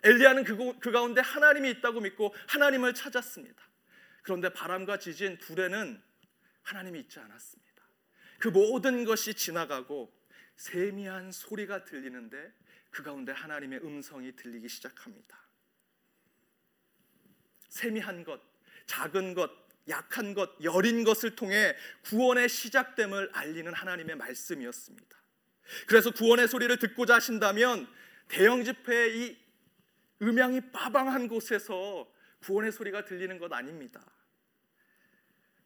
엘리야는 0.03 0.45
그, 0.45 0.79
그 0.79 0.91
가운데 0.93 1.19
하나님이 1.19 1.69
있다고 1.71 1.99
믿고 1.99 2.33
하나님을 2.47 2.93
찾았습니다. 2.93 3.61
그런데 4.21 4.47
바람과 4.47 4.99
지진 4.99 5.37
불에는 5.37 6.01
하나님이 6.61 7.01
있지 7.01 7.19
않았습니다. 7.19 7.83
그 8.39 8.47
모든 8.47 9.03
것이 9.03 9.33
지나가고 9.33 10.17
세미한 10.55 11.33
소리가 11.33 11.83
들리는데 11.83 12.53
그 12.89 13.03
가운데 13.03 13.33
하나님의 13.33 13.79
음성이 13.83 14.33
들리기 14.33 14.69
시작합니다. 14.69 15.44
세미한 17.75 18.23
것, 18.23 18.39
작은 18.85 19.33
것, 19.33 19.51
약한 19.89 20.33
것, 20.33 20.49
여린 20.63 21.03
것을 21.03 21.35
통해 21.35 21.75
구원의 22.05 22.47
시작됨을 22.47 23.31
알리는 23.33 23.71
하나님의 23.73 24.15
말씀이었습니다. 24.15 25.17
그래서 25.85 26.11
구원의 26.11 26.47
소리를 26.47 26.77
듣고자 26.79 27.15
하신다면 27.15 27.85
대형 28.29 28.63
집회의 28.63 29.19
이 29.19 29.37
음향이 30.21 30.71
빠방한 30.71 31.27
곳에서 31.27 32.09
구원의 32.39 32.71
소리가 32.71 33.03
들리는 33.03 33.37
것 33.39 33.51
아닙니다. 33.51 34.01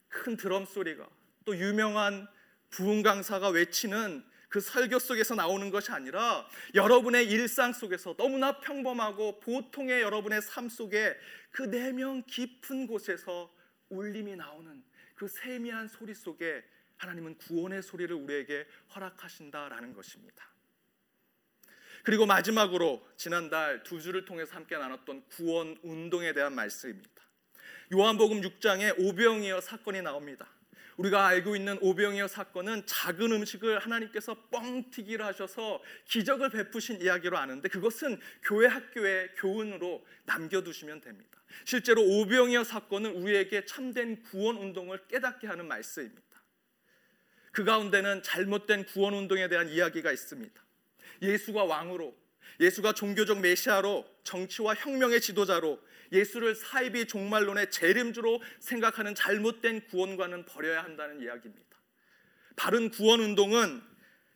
큰 0.07 0.35
드럼 0.35 0.65
소리가 0.65 1.07
또 1.45 1.55
유명한 1.55 2.27
부흥 2.71 3.03
강사가 3.03 3.49
외치는 3.49 4.25
그 4.49 4.59
설교 4.59 4.97
속에서 4.97 5.35
나오는 5.35 5.69
것이 5.69 5.91
아니라 5.91 6.47
여러분의 6.73 7.29
일상 7.29 7.71
속에서 7.71 8.15
너무나 8.15 8.59
평범하고 8.59 9.39
보통의 9.39 10.01
여러분의 10.01 10.41
삶 10.41 10.67
속에 10.67 11.15
그 11.51 11.63
내면 11.63 12.23
깊은 12.25 12.87
곳에서 12.87 13.53
울림이 13.89 14.35
나오는 14.35 14.83
그 15.15 15.27
세미한 15.27 15.87
소리 15.87 16.13
속에 16.13 16.63
하나님은 16.97 17.37
구원의 17.37 17.83
소리를 17.83 18.13
우리에게 18.15 18.65
허락하신다라는 18.95 19.93
것입니다. 19.93 20.49
그리고 22.03 22.25
마지막으로 22.25 23.07
지난달 23.17 23.83
두 23.83 24.01
주를 24.01 24.25
통해서 24.25 24.55
함께 24.55 24.77
나눴던 24.77 25.25
구원 25.27 25.77
운동에 25.83 26.33
대한 26.33 26.55
말씀입니다. 26.55 27.23
요한복음 27.93 28.41
6장에 28.41 28.95
오병이어 28.99 29.61
사건이 29.61 30.01
나옵니다. 30.01 30.47
우리가 30.99 31.27
알고 31.27 31.55
있는 31.55 31.77
오병이어 31.79 32.27
사건은 32.27 32.85
작은 32.85 33.31
음식을 33.31 33.79
하나님께서 33.79 34.35
뻥튀기를 34.51 35.25
하셔서 35.25 35.81
기적을 36.05 36.49
베푸신 36.49 37.01
이야기로 37.01 37.37
아는데 37.37 37.69
그것은 37.69 38.19
교회 38.43 38.67
학교의 38.67 39.29
교훈으로 39.37 40.05
남겨두시면 40.25 40.99
됩니다. 40.99 41.39
실제로 41.63 42.01
오병이어 42.01 42.65
사건은 42.65 43.15
우리에게 43.15 43.65
참된 43.65 44.21
구원 44.23 44.57
운동을 44.57 45.07
깨닫게 45.07 45.47
하는 45.47 45.69
말씀입니다. 45.69 46.21
그 47.53 47.63
가운데는 47.63 48.21
잘못된 48.21 48.85
구원 48.85 49.13
운동에 49.13 49.47
대한 49.47 49.69
이야기가 49.69 50.11
있습니다. 50.11 50.61
예수가 51.21 51.63
왕으로, 51.63 52.13
예수가 52.59 52.93
종교적 52.93 53.39
메시아로, 53.39 54.05
정치와 54.23 54.75
혁명의 54.75 55.21
지도자로, 55.21 55.79
예수를 56.11 56.55
사이비 56.55 57.07
종말론의 57.07 57.71
재림주로 57.71 58.41
생각하는 58.59 59.15
잘못된 59.15 59.87
구원과는 59.87 60.45
버려야 60.45 60.83
한다는 60.83 61.21
이야기입니다. 61.21 61.77
바른 62.55 62.89
구원 62.89 63.21
운동은 63.21 63.81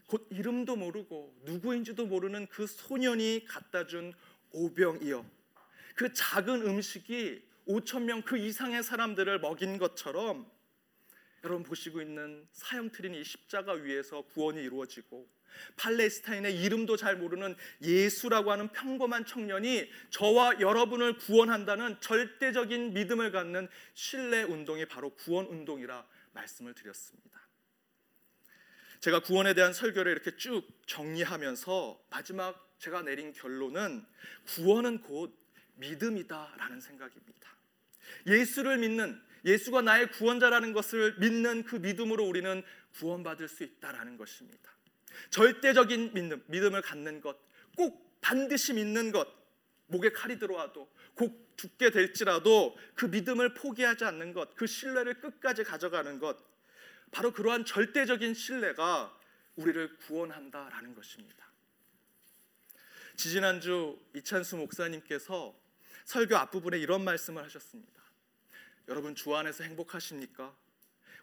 곧 0.07 0.27
이름도 0.29 0.75
모르고 0.75 1.35
누구인지도 1.43 2.05
모르는 2.05 2.47
그 2.47 2.67
소년이 2.67 3.45
갖다 3.47 3.87
준 3.87 4.13
오병이어 4.51 5.25
그 5.95 6.13
작은 6.13 6.61
음식이 6.61 7.43
5천 7.67 8.03
명 8.03 8.21
그 8.21 8.37
이상의 8.37 8.83
사람들을 8.83 9.39
먹인 9.39 9.77
것처럼 9.77 10.49
여러분 11.43 11.63
보시고 11.63 12.01
있는 12.01 12.47
사형틀인 12.51 13.15
이 13.15 13.23
십자가 13.23 13.73
위에서 13.73 14.21
구원이 14.21 14.61
이루어지고 14.61 15.27
팔레스타인의 15.77 16.61
이름도 16.61 16.97
잘 16.97 17.17
모르는 17.17 17.55
예수라고 17.81 18.51
하는 18.51 18.69
평범한 18.69 19.25
청년이 19.25 19.89
저와 20.09 20.59
여러분을 20.59 21.17
구원한다는 21.17 21.99
절대적인 22.01 22.93
믿음을 22.93 23.31
갖는 23.31 23.67
신뢰 23.93 24.43
운동이 24.43 24.85
바로 24.85 25.11
구원 25.11 25.45
운동이라 25.47 26.05
말씀을 26.33 26.73
드렸습니다. 26.73 27.41
제가 28.99 29.19
구원에 29.19 29.53
대한 29.53 29.73
설교를 29.73 30.11
이렇게 30.11 30.37
쭉 30.37 30.65
정리하면서 30.85 32.05
마지막 32.09 32.73
제가 32.79 33.01
내린 33.01 33.33
결론은 33.33 34.05
구원은 34.45 35.01
곧 35.01 35.37
믿음이다라는 35.75 36.79
생각입니다. 36.79 37.49
예수를 38.27 38.77
믿는 38.77 39.21
예수가 39.45 39.81
나의 39.81 40.09
구원자라는 40.11 40.73
것을 40.73 41.17
믿는 41.19 41.63
그 41.63 41.75
믿음으로 41.75 42.25
우리는 42.25 42.63
구원받을 42.97 43.47
수 43.47 43.63
있다라는 43.63 44.17
것입니다. 44.17 44.72
절대적인 45.29 46.13
믿음, 46.13 46.43
믿음을 46.47 46.81
갖는 46.81 47.21
것, 47.21 47.37
꼭 47.75 48.19
반드시 48.21 48.73
믿는 48.73 49.11
것, 49.11 49.27
목에 49.87 50.11
칼이 50.11 50.39
들어와도 50.39 50.89
곧 51.15 51.53
죽게 51.57 51.91
될지라도 51.91 52.77
그 52.95 53.05
믿음을 53.05 53.53
포기하지 53.53 54.05
않는 54.05 54.33
것, 54.33 54.55
그 54.55 54.65
신뢰를 54.65 55.19
끝까지 55.19 55.63
가져가는 55.63 56.19
것, 56.19 56.37
바로 57.11 57.31
그러한 57.31 57.65
절대적인 57.65 58.33
신뢰가 58.33 59.17
우리를 59.55 59.97
구원한다라는 59.97 60.95
것입니다. 60.95 61.47
지지난주 63.15 63.99
이찬수 64.15 64.57
목사님께서 64.57 65.55
설교 66.05 66.35
앞부분에 66.35 66.79
이런 66.79 67.03
말씀을 67.03 67.43
하셨습니다. 67.43 68.01
여러분 68.87 69.15
주 69.15 69.35
안에서 69.35 69.63
행복하십니까? 69.63 70.55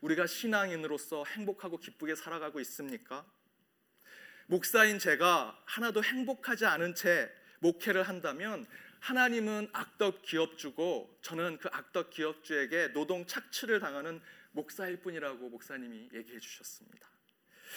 우리가 0.01 0.27
신앙인으로서 0.27 1.25
행복하고 1.27 1.79
기쁘게 1.79 2.15
살아가고 2.15 2.61
있습니까? 2.61 3.27
목사인 4.51 4.99
제가 4.99 5.57
하나도 5.65 6.03
행복하지 6.03 6.67
않은 6.67 6.97
채 6.97 7.31
목회를 7.61 8.03
한다면 8.03 8.67
하나님은 8.99 9.69
악덕 9.73 10.23
기업주고 10.23 11.21
저는 11.23 11.59
그 11.59 11.69
악덕 11.71 12.11
기업주에게 12.11 12.89
노동 12.93 13.25
착취를 13.29 13.79
당하는 13.79 14.21
목사일 14.51 14.97
뿐이라고 15.03 15.51
목사님이 15.51 16.09
얘기해 16.13 16.41
주셨습니다. 16.41 17.09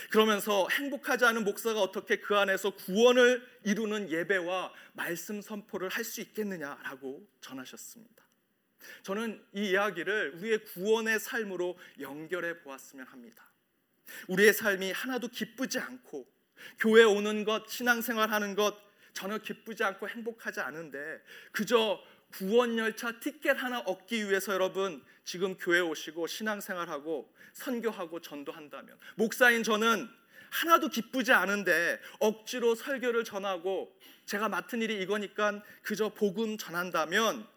그러면서 0.09 0.67
행복하지 0.71 1.25
않은 1.25 1.43
목사가 1.43 1.79
어떻게 1.79 2.19
그 2.19 2.35
안에서 2.35 2.71
구원을 2.71 3.47
이루는 3.63 4.09
예배와 4.09 4.73
말씀 4.93 5.41
선포를 5.41 5.89
할 5.89 6.03
수 6.03 6.21
있겠느냐라고 6.21 7.23
전하셨습니다. 7.39 8.23
저는 9.03 9.45
이 9.53 9.69
이야기를 9.69 10.37
우리의 10.39 10.63
구원의 10.63 11.19
삶으로 11.19 11.77
연결해 11.99 12.61
보았으면 12.63 13.05
합니다. 13.05 13.47
우리의 14.27 14.53
삶이 14.53 14.91
하나도 14.91 15.27
기쁘지 15.27 15.77
않고 15.77 16.32
교회 16.79 17.03
오는 17.03 17.43
것, 17.43 17.69
신앙생활 17.69 18.31
하는 18.31 18.55
것 18.55 18.75
전혀 19.13 19.37
기쁘지 19.37 19.83
않고 19.83 20.09
행복하지 20.09 20.59
않은데 20.59 21.21
그저 21.51 22.01
구원 22.31 22.77
열차 22.77 23.19
티켓 23.19 23.51
하나 23.51 23.79
얻기 23.79 24.27
위해서 24.27 24.53
여러분 24.53 25.03
지금 25.23 25.55
교회 25.55 25.79
오시고 25.79 26.27
신앙생활하고 26.27 27.31
선교하고 27.53 28.19
전도한다면 28.21 28.97
목사인 29.15 29.63
저는 29.63 30.09
하나도 30.49 30.89
기쁘지 30.89 31.31
않은데 31.31 31.99
억지로 32.19 32.75
설교를 32.75 33.23
전하고 33.23 33.95
제가 34.25 34.49
맡은 34.49 34.81
일이 34.81 35.01
이거니까 35.01 35.63
그저 35.81 36.09
복음 36.09 36.57
전한다면 36.57 37.47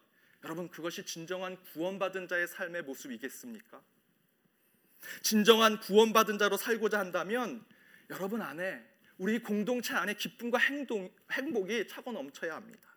여러분 0.45 0.69
그것이 0.69 1.05
진정한 1.05 1.57
구원받은 1.73 2.29
자의 2.29 2.47
삶의 2.47 2.83
모습이겠습니까? 2.83 3.83
진정한 5.23 5.81
구원받은 5.81 6.39
자로 6.39 6.57
살고자 6.57 6.99
한다면 6.99 7.65
여러분 8.11 8.43
안에 8.43 8.85
우리 9.19 9.39
공동체 9.39 9.95
안에 9.95 10.15
기쁨과 10.15 10.59
행동, 10.59 11.11
행복이 11.33 11.89
차고 11.89 12.13
넘쳐야 12.13 12.55
합니다. 12.55 12.97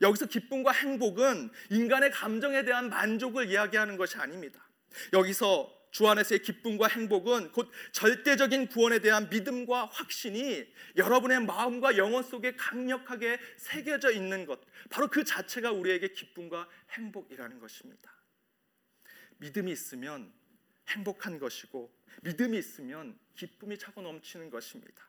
여기서 0.00 0.26
기쁨과 0.26 0.72
행복은 0.72 1.50
인간의 1.70 2.10
감정에 2.10 2.64
대한 2.64 2.88
만족을 2.88 3.48
이야기하는 3.48 3.96
것이 3.96 4.16
아닙니다. 4.16 4.68
여기서 5.12 5.82
주 5.92 6.08
안에서의 6.08 6.40
기쁨과 6.40 6.88
행복은 6.88 7.52
곧 7.52 7.70
절대적인 7.92 8.68
구원에 8.68 8.98
대한 9.00 9.28
믿음과 9.28 9.86
확신이 9.92 10.66
여러분의 10.96 11.44
마음과 11.44 11.98
영혼 11.98 12.22
속에 12.22 12.56
강력하게 12.56 13.38
새겨져 13.58 14.10
있는 14.10 14.46
것. 14.46 14.60
바로 14.90 15.08
그 15.08 15.22
자체가 15.22 15.70
우리에게 15.70 16.08
기쁨과 16.08 16.66
행복이라는 16.92 17.60
것입니다. 17.60 18.10
믿음이 19.36 19.70
있으면 19.70 20.32
행복한 20.88 21.38
것이고 21.38 21.94
믿음이 22.22 22.56
있으면 22.56 23.18
기쁨이 23.34 23.78
차고 23.78 24.02
넘치는 24.02 24.50
것입니다. 24.50 25.08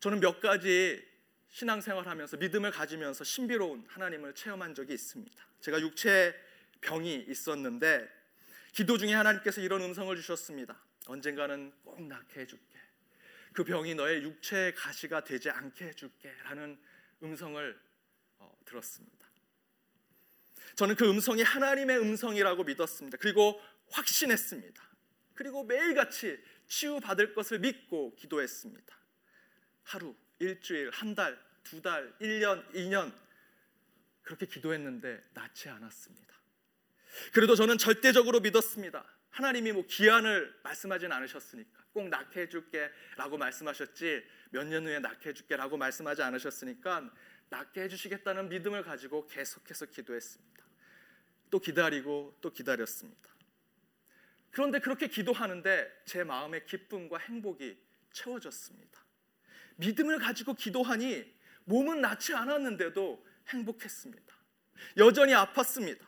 저는 0.00 0.20
몇 0.20 0.40
가지 0.40 1.06
신앙생활하면서 1.50 2.38
믿음을 2.38 2.70
가지면서 2.70 3.24
신비로운 3.24 3.84
하나님을 3.88 4.34
체험한 4.34 4.74
적이 4.74 4.94
있습니다. 4.94 5.46
제가 5.60 5.80
육체 5.80 6.34
병이 6.80 7.26
있었는데 7.28 8.08
기도 8.72 8.96
중에 8.96 9.12
하나님께서 9.12 9.60
이런 9.60 9.82
음성을 9.82 10.14
주셨습니다. 10.16 10.80
언젠가는 11.06 11.72
꼭 11.84 12.02
낫게 12.02 12.40
해줄게. 12.40 12.78
그 13.52 13.64
병이 13.64 13.94
너의 13.96 14.22
육체의 14.22 14.74
가시가 14.74 15.24
되지 15.24 15.50
않게 15.50 15.86
해줄게라는 15.86 16.78
음성을 17.22 17.80
어, 18.38 18.58
들었습니다. 18.64 19.28
저는 20.76 20.94
그 20.94 21.10
음성이 21.10 21.42
하나님의 21.42 21.98
음성이라고 21.98 22.64
믿었습니다. 22.64 23.18
그리고 23.18 23.60
확신했습니다. 23.90 24.82
그리고 25.40 25.64
매일같이 25.64 26.38
치유받을 26.66 27.32
것을 27.32 27.60
믿고 27.60 28.14
기도했습니다. 28.14 28.94
하루, 29.84 30.14
일주일, 30.38 30.90
한 30.90 31.14
달, 31.14 31.42
두 31.64 31.80
달, 31.80 32.14
1년, 32.20 32.70
2년 32.74 33.10
그렇게 34.20 34.44
기도했는데 34.44 35.30
낫지 35.32 35.70
않았습니다. 35.70 36.34
그래도 37.32 37.54
저는 37.54 37.78
절대적으로 37.78 38.40
믿었습니다. 38.40 39.02
하나님이 39.30 39.72
뭐 39.72 39.86
기한을 39.86 40.60
말씀하진 40.62 41.10
않으셨으니까 41.10 41.84
꼭 41.94 42.10
낫게 42.10 42.42
해줄게라고 42.42 43.38
말씀하셨지 43.38 44.22
몇 44.50 44.66
년 44.66 44.84
후에 44.84 44.98
낫게 44.98 45.30
해줄게라고 45.30 45.78
말씀하지 45.78 46.20
않으셨으니까 46.20 47.10
낫게 47.48 47.84
해주시겠다는 47.84 48.50
믿음을 48.50 48.82
가지고 48.82 49.26
계속해서 49.26 49.86
기도했습니다. 49.86 50.64
또 51.50 51.58
기다리고 51.58 52.36
또 52.42 52.52
기다렸습니다. 52.52 53.39
그런데 54.50 54.78
그렇게 54.80 55.06
기도하는데 55.06 56.02
제 56.04 56.24
마음의 56.24 56.66
기쁨과 56.66 57.18
행복이 57.18 57.78
채워졌습니다. 58.12 59.00
믿음을 59.76 60.18
가지고 60.18 60.54
기도하니 60.54 61.32
몸은 61.64 62.00
낫지 62.00 62.34
않았는데도 62.34 63.24
행복했습니다. 63.48 64.34
여전히 64.96 65.32
아팠습니다. 65.32 66.06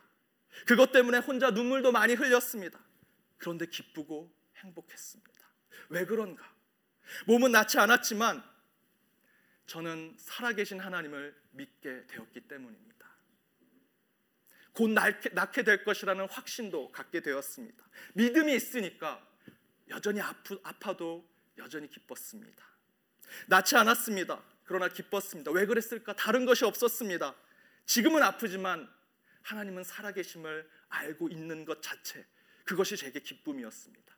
그것 0.67 0.91
때문에 0.91 1.19
혼자 1.19 1.51
눈물도 1.51 1.91
많이 1.91 2.13
흘렸습니다. 2.13 2.79
그런데 3.37 3.65
기쁘고 3.65 4.33
행복했습니다. 4.57 5.31
왜 5.89 6.05
그런가? 6.05 6.53
몸은 7.27 7.51
낫지 7.51 7.79
않았지만 7.79 8.43
저는 9.65 10.15
살아계신 10.17 10.79
하나님을 10.79 11.35
믿게 11.51 12.07
되었기 12.07 12.41
때문입니다. 12.41 13.02
곧 14.73 14.89
낳게, 14.89 15.29
낳게 15.29 15.63
될 15.63 15.83
것이라는 15.83 16.27
확신도 16.27 16.91
갖게 16.91 17.21
되었습니다. 17.21 17.85
믿음이 18.13 18.55
있으니까 18.55 19.25
여전히 19.89 20.19
아프, 20.21 20.59
아파도 20.63 21.27
여전히 21.57 21.89
기뻤습니다. 21.89 22.65
낳지 23.47 23.75
않았습니다. 23.75 24.41
그러나 24.63 24.87
기뻤습니다. 24.87 25.51
왜 25.51 25.65
그랬을까? 25.65 26.15
다른 26.15 26.45
것이 26.45 26.65
없었습니다. 26.65 27.35
지금은 27.85 28.23
아프지만 28.23 28.89
하나님은 29.43 29.83
살아계심을 29.83 30.69
알고 30.89 31.29
있는 31.29 31.65
것 31.65 31.81
자체 31.81 32.25
그것이 32.63 32.95
제게 32.95 33.19
기쁨이었습니다. 33.19 34.13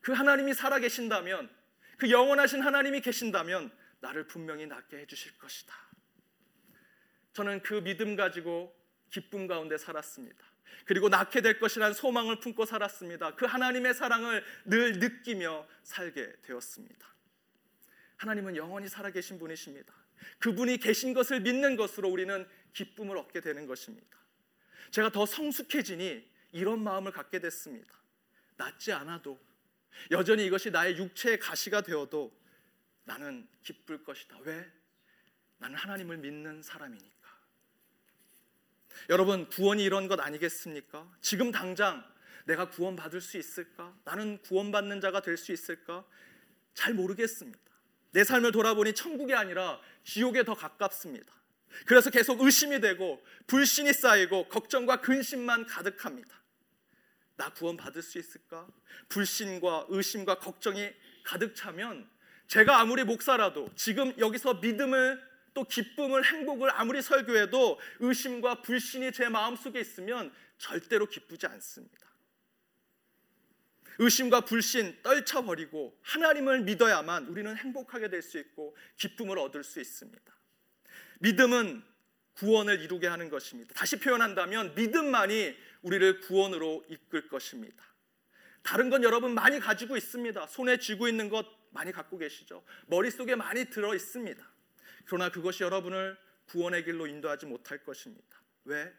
그 0.00 0.12
하나님이 0.12 0.54
살아계신다면 0.54 1.50
그 1.98 2.10
영원하신 2.10 2.62
하나님이 2.62 3.00
계신다면 3.00 3.72
나를 4.00 4.26
분명히 4.26 4.66
낫게 4.66 4.98
해주실 4.98 5.36
것이다. 5.38 5.74
저는 7.32 7.62
그 7.62 7.82
믿음 7.82 8.14
가지고 8.14 8.75
기쁨 9.10 9.46
가운데 9.46 9.78
살았습니다. 9.78 10.44
그리고 10.84 11.08
낳게 11.08 11.40
될 11.40 11.58
것이란 11.58 11.94
소망을 11.94 12.40
품고 12.40 12.64
살았습니다. 12.64 13.34
그 13.36 13.46
하나님의 13.46 13.94
사랑을 13.94 14.44
늘 14.64 14.98
느끼며 14.98 15.66
살게 15.82 16.40
되었습니다. 16.42 17.06
하나님은 18.16 18.56
영원히 18.56 18.88
살아계신 18.88 19.38
분이십니다. 19.38 19.92
그분이 20.38 20.78
계신 20.78 21.12
것을 21.14 21.40
믿는 21.40 21.76
것으로 21.76 22.08
우리는 22.08 22.46
기쁨을 22.72 23.16
얻게 23.16 23.40
되는 23.40 23.66
것입니다. 23.66 24.16
제가 24.90 25.10
더 25.10 25.26
성숙해지니 25.26 26.26
이런 26.52 26.82
마음을 26.82 27.12
갖게 27.12 27.38
됐습니다. 27.38 27.94
낫지 28.56 28.92
않아도 28.92 29.38
여전히 30.10 30.46
이것이 30.46 30.70
나의 30.70 30.96
육체의 30.96 31.38
가시가 31.38 31.82
되어도 31.82 32.32
나는 33.04 33.48
기쁠 33.62 34.04
것이다. 34.04 34.38
왜? 34.42 34.70
나는 35.58 35.76
하나님을 35.76 36.18
믿는 36.18 36.62
사람이니까. 36.62 37.15
여러분, 39.10 39.48
구원이 39.48 39.82
이런 39.82 40.08
것 40.08 40.20
아니겠습니까? 40.20 41.06
지금 41.20 41.52
당장 41.52 42.04
내가 42.44 42.70
구원받을 42.70 43.20
수 43.20 43.38
있을까? 43.38 43.94
나는 44.04 44.38
구원받는 44.42 45.00
자가 45.00 45.20
될 45.20 45.36
수 45.36 45.52
있을까? 45.52 46.04
잘 46.74 46.94
모르겠습니다. 46.94 47.58
내 48.12 48.24
삶을 48.24 48.52
돌아보니 48.52 48.94
천국이 48.94 49.34
아니라 49.34 49.80
지옥에 50.04 50.44
더 50.44 50.54
가깝습니다. 50.54 51.32
그래서 51.86 52.10
계속 52.10 52.40
의심이 52.40 52.80
되고 52.80 53.22
불신이 53.46 53.92
쌓이고 53.92 54.48
걱정과 54.48 55.00
근심만 55.00 55.66
가득합니다. 55.66 56.34
나 57.36 57.50
구원받을 57.50 58.02
수 58.02 58.18
있을까? 58.18 58.66
불신과 59.08 59.86
의심과 59.88 60.38
걱정이 60.38 60.90
가득 61.24 61.54
차면 61.54 62.08
제가 62.46 62.80
아무리 62.80 63.04
목사라도 63.04 63.68
지금 63.74 64.16
여기서 64.18 64.54
믿음을 64.54 65.20
또 65.56 65.64
기쁨을 65.64 66.22
행복을 66.22 66.70
아무리 66.70 67.00
설교해도 67.00 67.80
의심과 68.00 68.60
불신이 68.60 69.10
제 69.12 69.30
마음속에 69.30 69.80
있으면 69.80 70.30
절대로 70.58 71.06
기쁘지 71.06 71.46
않습니다. 71.46 72.06
의심과 73.98 74.42
불신 74.42 74.98
떨쳐버리고 75.02 75.98
하나님을 76.02 76.60
믿어야만 76.60 77.28
우리는 77.28 77.56
행복하게 77.56 78.10
될 78.10 78.22
수 78.22 78.38
있고 78.38 78.76
기쁨을 78.98 79.38
얻을 79.38 79.64
수 79.64 79.80
있습니다. 79.80 80.36
믿음은 81.20 81.82
구원을 82.34 82.82
이루게 82.82 83.06
하는 83.06 83.30
것입니다. 83.30 83.72
다시 83.72 83.98
표현한다면 83.98 84.74
믿음만이 84.74 85.56
우리를 85.80 86.20
구원으로 86.20 86.84
이끌 86.90 87.28
것입니다. 87.28 87.82
다른 88.62 88.90
건 88.90 89.02
여러분 89.04 89.32
많이 89.32 89.58
가지고 89.58 89.96
있습니다. 89.96 90.48
손에 90.48 90.76
쥐고 90.76 91.08
있는 91.08 91.30
것 91.30 91.46
많이 91.70 91.92
갖고 91.92 92.18
계시죠. 92.18 92.62
머릿속에 92.88 93.36
많이 93.36 93.70
들어 93.70 93.94
있습니다. 93.94 94.55
그러나 95.06 95.30
그것이 95.30 95.62
여러분을 95.62 96.18
구원의 96.46 96.84
길로 96.84 97.06
인도하지 97.06 97.46
못할 97.46 97.82
것입니다. 97.82 98.40
왜? 98.64 98.92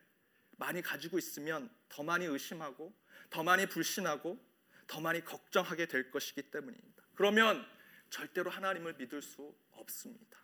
많이 0.58 0.82
가지고 0.82 1.18
있으면 1.18 1.70
더 1.90 2.04
많이 2.04 2.26
의심하고 2.26 2.94
더 3.30 3.44
많이 3.44 3.68
불신하고 3.68 4.44
더 4.88 5.02
많이 5.02 5.24
걱정하게 5.24 5.86
될 5.86 6.10
것이기 6.10 6.44
때문입니다. 6.44 7.04
그러면 7.16 7.66
절대로 8.10 8.50
하나님을 8.50 8.94
믿을 8.94 9.22
수 9.22 9.56
없습니다. 9.72 10.38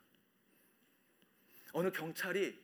어느 1.72 1.92
경찰이 1.92 2.62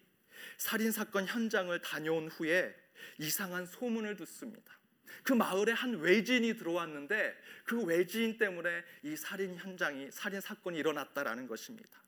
살인 0.57 0.91
사건 0.91 1.25
현장을 1.25 1.81
다녀온 1.81 2.27
후에 2.27 2.75
이상한 3.17 3.65
소문을 3.65 4.17
듣습니다. 4.17 4.77
그 5.23 5.33
마을에 5.33 5.71
한 5.71 5.95
외지인이 5.95 6.57
들어왔는데 6.57 7.35
그 7.63 7.83
외지인 7.83 8.38
때문에 8.38 8.83
이 9.03 9.15
살인 9.15 9.55
현장이 9.55 10.12
살인 10.12 10.41
사건이 10.41 10.77
일어났다라는 10.77 11.47
것입니다. 11.47 11.99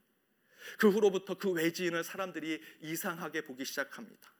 그 0.77 0.89
후로부터 0.89 1.35
그 1.35 1.51
외지인을 1.51 2.03
사람들이 2.03 2.61
이상하게 2.81 3.45
보기 3.45 3.65
시작합니다. 3.65 4.33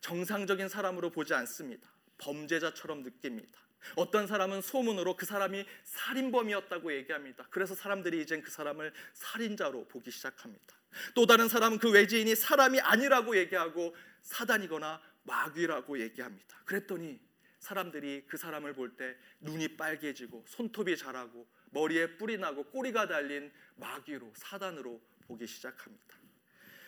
정상적인 0.00 0.68
사람으로 0.68 1.10
보지 1.10 1.34
않습니다. 1.34 1.88
범죄자처럼 2.18 3.02
느낍니다. 3.02 3.58
어떤 3.94 4.26
사람은 4.26 4.60
소문으로 4.60 5.16
그 5.16 5.24
사람이 5.24 5.64
살인범이었다고 5.84 6.92
얘기합니다. 6.94 7.46
그래서 7.50 7.74
사람들이 7.74 8.20
이젠 8.20 8.42
그 8.42 8.50
사람을 8.50 8.92
살인자로 9.14 9.86
보기 9.88 10.10
시작합니다. 10.10 10.76
또 11.14 11.26
다른 11.26 11.48
사람은 11.48 11.78
그 11.78 11.90
외지인이 11.90 12.34
사람이 12.34 12.80
아니라고 12.80 13.36
얘기하고 13.36 13.94
사단이거나 14.22 15.00
마귀라고 15.22 16.00
얘기합니다. 16.00 16.56
그랬더니 16.64 17.20
사람들이 17.60 18.24
그 18.26 18.36
사람을 18.36 18.72
볼 18.72 18.96
때 18.96 19.16
눈이 19.40 19.76
빨개지고 19.76 20.44
손톱이 20.48 20.96
자라고 20.96 21.46
머리에 21.70 22.16
뿔이 22.16 22.38
나고 22.38 22.64
꼬리가 22.64 23.06
달린 23.06 23.52
마귀로 23.76 24.32
사단으로 24.34 25.00
보기 25.28 25.46
시작합니다. 25.46 26.16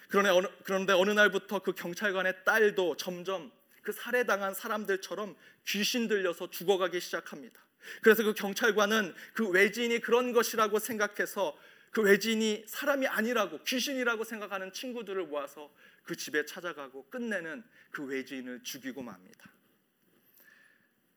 그런데 0.09 0.31
어느, 0.31 0.47
그런데 0.65 0.93
어느 0.93 1.11
날부터 1.11 1.61
그 1.61 1.73
경찰관의 1.73 2.45
딸도 2.45 2.97
점점 2.97 3.53
그 3.83 3.93
살해당한 3.93 4.55
사람들처럼 4.55 5.37
귀신 5.67 6.09
들려서 6.09 6.51
죽어가기 6.51 7.01
시작합니다. 7.01 7.61
그래서 8.03 8.25
그 8.25 8.35
경찰관은 8.35 9.15
그 9.35 9.49
외지인이 9.49 10.01
그런 10.01 10.33
것이라고 10.33 10.79
생각해서 10.79 11.57
그 11.91 12.03
외지인이 12.03 12.65
사람이 12.67 13.07
아니라고 13.07 13.63
귀신이라고 13.65 14.25
생각하는 14.25 14.73
친구들을 14.73 15.27
모아서 15.27 15.73
그 16.03 16.17
집에 16.17 16.45
찾아가고 16.45 17.09
끝내는 17.09 17.65
그 17.91 18.05
외지인을 18.05 18.63
죽이고 18.63 19.03
맙니다. 19.03 19.53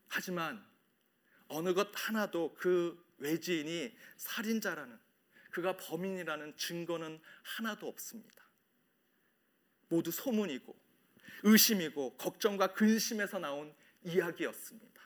하지만 0.08 0.64
어느 1.48 1.74
것 1.74 1.88
하나도 1.92 2.54
그 2.54 3.04
외지인이 3.18 3.96
살인자라는 4.16 5.03
그가 5.54 5.76
범인이라는 5.76 6.56
증거는 6.56 7.20
하나도 7.42 7.86
없습니다. 7.86 8.44
모두 9.88 10.10
소문이고 10.10 10.76
의심이고 11.44 12.16
걱정과 12.16 12.72
근심에서 12.72 13.38
나온 13.38 13.72
이야기였습니다. 14.02 15.00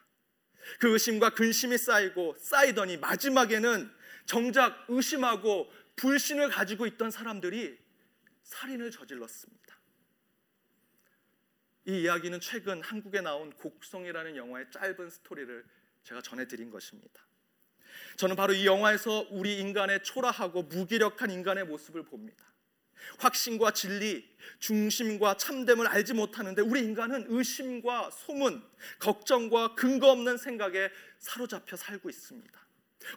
그 0.81 0.93
의심과 0.93 1.35
근심이 1.35 1.77
쌓이고 1.77 2.35
쌓이더니 2.39 2.97
마지막에는 2.97 3.93
정작 4.25 4.87
의심하고 4.89 5.71
불신을 5.97 6.49
가지고 6.49 6.87
있던 6.87 7.11
사람들이 7.11 7.79
살인을 8.43 8.91
저질렀습니다. 8.91 9.79
이 11.89 12.03
이야기는 12.03 12.41
최근 12.41 12.83
한국에 12.83 13.21
나온 13.21 13.51
곡성이라는 13.51 14.37
영화의 14.37 14.71
짧은 14.71 15.11
스토리를 15.11 15.67
제가 16.05 16.23
전해드린 16.23 16.71
것입니다. 16.71 17.28
저는 18.19 18.35
바로 18.35 18.53
이 18.53 18.67
영화에서 18.67 19.29
우리 19.31 19.61
인간의 19.61 20.03
초라하고 20.03 20.65
무기력한 20.65 21.31
인간의 21.31 21.65
모습을 21.67 22.03
봅니다. 22.03 22.45
확신과 23.19 23.71
진리, 23.71 24.29
중심과 24.59 25.37
참됨을 25.37 25.87
알지 25.87 26.15
못하는데 26.15 26.61
우리 26.63 26.81
인간은 26.81 27.27
의심과 27.29 28.11
소문, 28.11 28.61
걱정과 28.99 29.77
근거 29.77 30.11
없는 30.11 30.37
생각에 30.37 30.91
사로잡혀 31.21 31.77
살고 31.77 32.11
있습니다. 32.11 32.61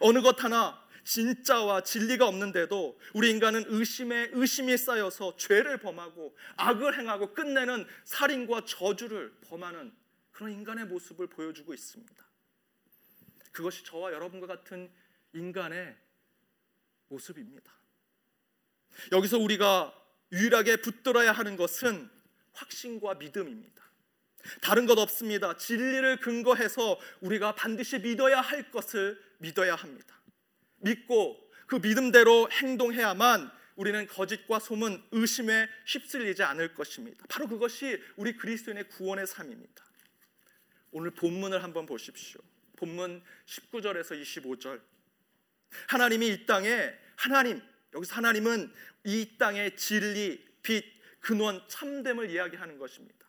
어느 0.02 0.22
것 0.22 0.42
하나 0.44 0.80
진짜와 1.02 1.82
진리가 1.82 2.28
없는데도 2.28 2.96
우리 3.14 3.32
인간은 3.32 3.64
의심에 3.66 4.28
의심이 4.30 4.76
쌓여서 4.76 5.34
죄를 5.36 5.78
범하고 5.78 6.36
악을 6.56 6.96
행하고 6.96 7.34
끝내는 7.34 7.86
살인과 8.04 8.66
저주를 8.66 9.32
범하는 9.48 9.92
그런 10.30 10.52
인간의 10.52 10.84
모습을 10.84 11.26
보여주고 11.26 11.74
있습니다. 11.74 12.31
그것이 13.52 13.84
저와 13.84 14.12
여러분과 14.12 14.46
같은 14.46 14.90
인간의 15.32 15.96
모습입니다. 17.08 17.72
여기서 19.12 19.38
우리가 19.38 19.94
유일하게 20.32 20.76
붙들어야 20.76 21.32
하는 21.32 21.56
것은 21.56 22.10
확신과 22.52 23.14
믿음입니다. 23.14 23.82
다른 24.60 24.86
것 24.86 24.98
없습니다. 24.98 25.56
진리를 25.56 26.20
근거해서 26.20 26.98
우리가 27.20 27.54
반드시 27.54 27.98
믿어야 27.98 28.40
할 28.40 28.70
것을 28.70 29.22
믿어야 29.38 29.74
합니다. 29.74 30.20
믿고 30.78 31.38
그 31.66 31.76
믿음대로 31.76 32.50
행동해야만 32.50 33.50
우리는 33.76 34.06
거짓과 34.06 34.58
소문, 34.58 35.02
의심에 35.12 35.68
휩쓸리지 35.86 36.42
않을 36.42 36.74
것입니다. 36.74 37.24
바로 37.28 37.48
그것이 37.48 37.98
우리 38.16 38.36
그리스도인의 38.36 38.88
구원의 38.88 39.26
삶입니다. 39.26 39.84
오늘 40.90 41.10
본문을 41.12 41.62
한번 41.62 41.86
보십시오. 41.86 42.40
본문 42.82 43.22
19절에서 43.46 44.20
25절. 44.20 44.80
하나님이 45.86 46.28
이 46.28 46.46
땅에 46.46 46.92
하나님 47.14 47.62
여기서 47.94 48.16
하나님은 48.16 48.72
이 49.04 49.36
땅의 49.38 49.76
진리, 49.76 50.44
빛, 50.62 50.84
근원, 51.20 51.62
참됨을 51.68 52.30
이야기하는 52.30 52.78
것입니다. 52.78 53.28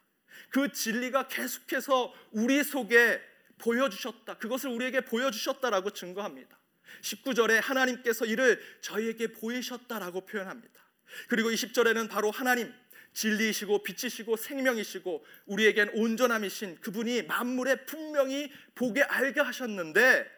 그 0.50 0.72
진리가 0.72 1.28
계속해서 1.28 2.14
우리 2.32 2.64
속에 2.64 3.22
보여주셨다. 3.60 4.38
그것을 4.40 4.72
우리에게 4.72 5.02
보여주셨다라고 5.02 5.92
증거합니다. 5.92 6.58
19절에 7.02 7.62
하나님께서 7.62 8.26
이를 8.26 8.60
저희에게 8.82 9.34
보이셨다라고 9.34 10.22
표현합니다. 10.26 10.82
그리고 11.28 11.52
20절에는 11.52 12.10
바로 12.10 12.32
하나님 12.32 12.74
진리이시고 13.14 13.84
빛이시고 13.84 14.38
생명이시고 14.38 15.26
우리에겐 15.46 15.90
온전함이신 15.94 16.82
그분이 16.82 17.24
만물에 17.24 17.86
분명히 17.86 18.52
보게 18.76 19.04
알게 19.04 19.40
하셨는데 19.42 20.30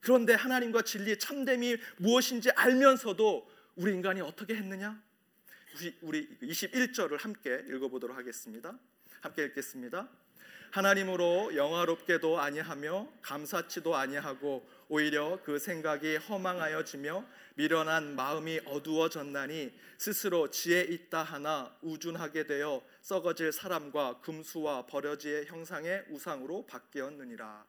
그런데 0.00 0.34
하나님과 0.34 0.82
진리의 0.82 1.18
참됨이 1.18 1.78
무엇인지 1.96 2.50
알면서도 2.50 3.50
우리 3.76 3.92
인간이 3.92 4.20
어떻게 4.20 4.54
했느냐? 4.54 5.02
우리, 5.76 5.96
우리 6.02 6.38
21절을 6.42 7.20
함께 7.20 7.64
읽어보도록 7.68 8.16
하겠습니다. 8.16 8.78
함께 9.20 9.44
읽겠습니다. 9.46 10.08
하나님으로 10.70 11.56
영화롭게도 11.56 12.40
아니하며 12.40 13.08
감사치도 13.22 13.96
아니하고 13.96 14.68
오히려 14.88 15.40
그 15.44 15.58
생각이 15.58 16.16
허망하여지며 16.16 17.24
미련한 17.54 18.16
마음이 18.16 18.60
어두워졌나니 18.64 19.72
스스로 19.98 20.50
지혜 20.50 20.82
있다 20.82 21.22
하나 21.22 21.76
우준하게 21.82 22.46
되어 22.46 22.82
썩어질 23.02 23.52
사람과 23.52 24.20
금수와 24.20 24.86
버려지의 24.86 25.46
형상의 25.46 26.04
우상으로 26.10 26.66
바뀌었느니라. 26.66 27.66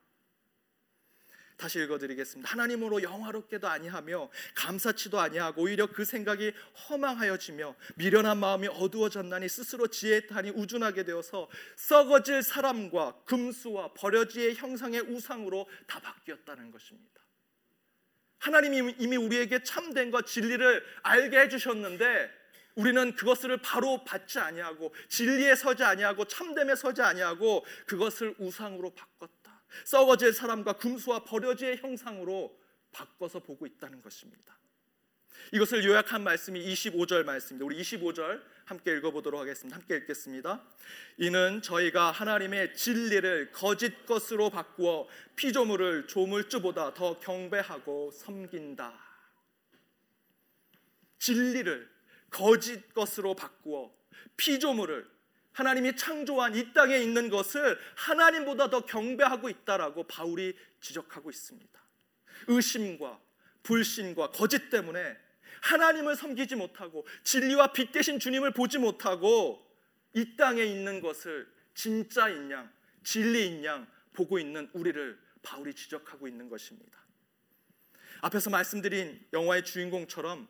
다시 1.57 1.79
읽어드리겠습니다. 1.79 2.51
하나님으로 2.51 3.01
영화롭게도 3.01 3.67
아니하며 3.67 4.29
감사치도 4.55 5.19
아니하고 5.19 5.61
오히려 5.61 5.87
그 5.87 6.03
생각이 6.03 6.51
허망하여지며 6.89 7.75
미련한 7.95 8.37
마음이 8.39 8.67
어두워졌나니 8.67 9.47
스스로 9.47 9.87
지혜타니 9.87 10.49
우준하게 10.49 11.05
되어서 11.05 11.47
썩어질 11.77 12.43
사람과 12.43 13.21
금수와 13.25 13.93
버려지의 13.93 14.55
형상의 14.55 15.01
우상으로 15.01 15.67
다 15.87 15.99
바뀌었다는 16.01 16.71
것입니다. 16.71 17.14
하나님이 18.45 18.95
이미 18.99 19.17
우리에게 19.17 19.63
참된과 19.63 20.21
진리를 20.21 20.85
알게 21.01 21.39
해주셨는데 21.39 22.29
우리는 22.75 23.15
그것을 23.15 23.57
바로 23.57 24.03
받지 24.03 24.37
아니하고 24.37 24.93
진리에 25.09 25.55
서지 25.55 25.83
아니하고 25.83 26.25
참됨에 26.25 26.75
서지 26.75 27.01
아니하고 27.01 27.65
그것을 27.87 28.35
우상으로 28.37 28.93
바꿨다. 28.93 29.63
썩어질 29.85 30.31
사람과 30.31 30.73
금수와 30.73 31.23
버려지의 31.23 31.77
형상으로 31.77 32.55
바꿔서 32.91 33.39
보고 33.39 33.65
있다는 33.65 34.01
것입니다. 34.03 34.55
이것을 35.51 35.83
요약한 35.85 36.23
말씀이 36.23 36.63
25절 36.73 37.23
말씀입니다. 37.23 37.65
우리 37.65 37.81
25절 37.81 38.41
함께 38.65 38.97
읽어보도록 38.97 39.39
하겠습니다. 39.39 39.77
함께 39.77 39.97
읽겠습니다. 39.97 40.63
이는 41.17 41.61
저희가 41.61 42.11
하나님의 42.11 42.75
진리를 42.75 43.51
거짓 43.51 44.05
것으로 44.05 44.49
바꾸어 44.49 45.07
피조물을 45.35 46.07
조물주보다 46.07 46.93
더 46.93 47.19
경배하고 47.19 48.11
섬긴다. 48.11 48.93
진리를 51.19 51.89
거짓 52.31 52.93
것으로 52.93 53.35
바꾸어 53.35 53.93
피조물을 54.37 55.07
하나님이 55.53 55.95
창조한 55.95 56.55
이 56.55 56.73
땅에 56.73 56.97
있는 56.97 57.29
것을 57.29 57.79
하나님보다 57.95 58.69
더 58.69 58.85
경배하고 58.85 59.47
있다라고 59.49 60.03
바울이 60.03 60.53
지적하고 60.81 61.29
있습니다. 61.29 61.81
의심과 62.47 63.19
불신과 63.63 64.31
거짓 64.31 64.69
때문에 64.69 65.24
하나님을 65.65 66.15
섬기지 66.15 66.55
못하고 66.55 67.07
진리와 67.23 67.73
빛 67.73 67.91
대신 67.91 68.19
주님을 68.19 68.51
보지 68.51 68.77
못하고 68.77 69.65
이 70.13 70.35
땅에 70.37 70.63
있는 70.63 71.01
것을 71.01 71.47
진짜인 71.73 72.51
양, 72.51 72.71
진리인 73.03 73.63
양 73.65 73.87
보고 74.13 74.37
있는 74.37 74.69
우리를 74.73 75.19
바울이 75.41 75.73
지적하고 75.73 76.27
있는 76.27 76.49
것입니다. 76.49 76.99
앞에서 78.21 78.49
말씀드린 78.49 79.19
영화의 79.33 79.65
주인공처럼 79.65 80.47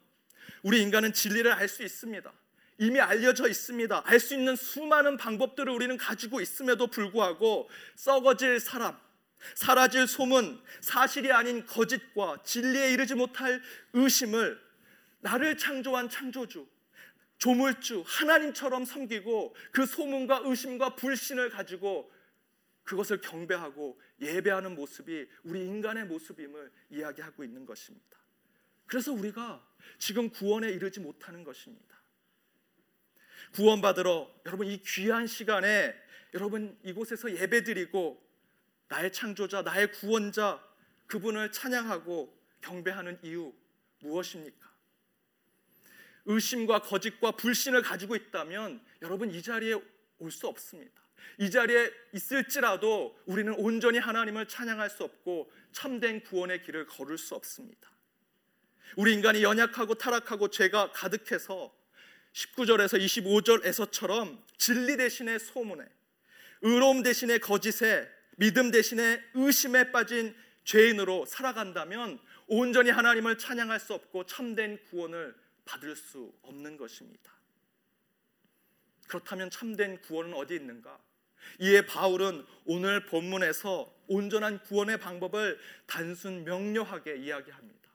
우리 0.63 0.81
인간은 0.81 1.13
진리를 1.13 1.51
알 1.51 1.67
수 1.67 1.83
있습니다. 1.83 2.31
이미 2.77 2.99
알려져 2.99 3.47
있습니다. 3.47 4.03
알 4.05 4.19
수 4.19 4.33
있는 4.35 4.57
수많은 4.57 5.15
방법들을 5.15 5.71
우리는 5.71 5.95
가지고 5.95 6.41
있음에도 6.41 6.87
불구하고 6.87 7.69
썩어질 7.95 8.59
사람, 8.59 8.97
사라질 9.55 10.07
소문, 10.07 10.61
사실이 10.81 11.31
아닌 11.31 11.65
거짓과 11.65 12.43
진리에 12.43 12.91
이르지 12.91 13.15
못할 13.15 13.61
의심을 13.93 14.64
나를 15.25 15.57
창조한 15.57 16.07
창조주, 16.07 16.67
조물주, 17.39 18.03
하나님처럼 18.05 18.85
섬기고 18.85 19.55
그 19.71 19.87
소문과 19.87 20.41
의심과 20.45 20.95
불신을 20.95 21.49
가지고 21.49 22.11
그것을 22.83 23.21
경배하고 23.21 23.99
예배하는 24.21 24.75
모습이 24.75 25.27
우리 25.43 25.65
인간의 25.65 26.05
모습임을 26.05 26.71
이야기하고 26.91 27.43
있는 27.43 27.65
것입니다. 27.65 28.19
그래서 28.85 29.11
우리가 29.11 29.67
지금 29.97 30.29
구원에 30.29 30.69
이르지 30.69 30.99
못하는 30.99 31.43
것입니다. 31.43 31.95
구원받으러 33.55 34.31
여러분 34.45 34.67
이 34.67 34.79
귀한 34.83 35.25
시간에 35.25 35.95
여러분 36.35 36.77
이곳에서 36.83 37.35
예배드리고 37.35 38.23
나의 38.89 39.11
창조자, 39.11 39.63
나의 39.63 39.91
구원자 39.91 40.63
그분을 41.07 41.51
찬양하고 41.51 42.31
경배하는 42.61 43.17
이유 43.23 43.51
무엇입니까? 44.01 44.74
의심과 46.25 46.79
거짓과 46.81 47.31
불신을 47.31 47.81
가지고 47.81 48.15
있다면 48.15 48.81
여러분 49.01 49.31
이 49.31 49.41
자리에 49.41 49.79
올 50.19 50.31
수 50.31 50.47
없습니다. 50.47 51.01
이 51.37 51.51
자리에 51.51 51.91
있을지라도 52.13 53.19
우리는 53.25 53.53
온전히 53.55 53.99
하나님을 53.99 54.47
찬양할 54.47 54.89
수 54.89 55.03
없고 55.03 55.51
참된 55.71 56.21
구원의 56.23 56.63
길을 56.63 56.87
걸을 56.87 57.17
수 57.17 57.35
없습니다. 57.35 57.89
우리 58.95 59.13
인간이 59.13 59.43
연약하고 59.43 59.95
타락하고 59.95 60.49
죄가 60.49 60.91
가득해서 60.91 61.75
19절에서 62.33 62.99
25절에서처럼 62.99 64.41
진리 64.57 64.97
대신에 64.97 65.37
소문에 65.37 65.85
의로움 66.61 67.03
대신에 67.03 67.39
거짓에 67.39 68.07
믿음 68.37 68.71
대신에 68.71 69.21
의심에 69.33 69.91
빠진 69.91 70.35
죄인으로 70.63 71.25
살아간다면 71.25 72.19
온전히 72.47 72.91
하나님을 72.91 73.37
찬양할 73.37 73.79
수 73.79 73.93
없고 73.93 74.25
참된 74.25 74.79
구원을 74.89 75.35
받을 75.65 75.95
수 75.95 76.33
없는 76.41 76.77
것입니다. 76.77 77.33
그렇다면 79.07 79.49
참된 79.49 80.01
구원은 80.01 80.33
어디 80.33 80.55
있는가? 80.55 80.99
이에 81.59 81.85
바울은 81.85 82.45
오늘 82.65 83.05
본문에서 83.05 83.93
온전한 84.07 84.61
구원의 84.63 84.99
방법을 84.99 85.59
단순 85.85 86.43
명료하게 86.43 87.17
이야기합니다. 87.17 87.89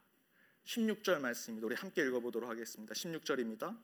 16절 0.64 1.20
말씀입니다. 1.20 1.66
우리 1.66 1.74
함께 1.74 2.02
읽어보도록 2.02 2.48
하겠습니다. 2.48 2.94
16절입니다. 2.94 3.76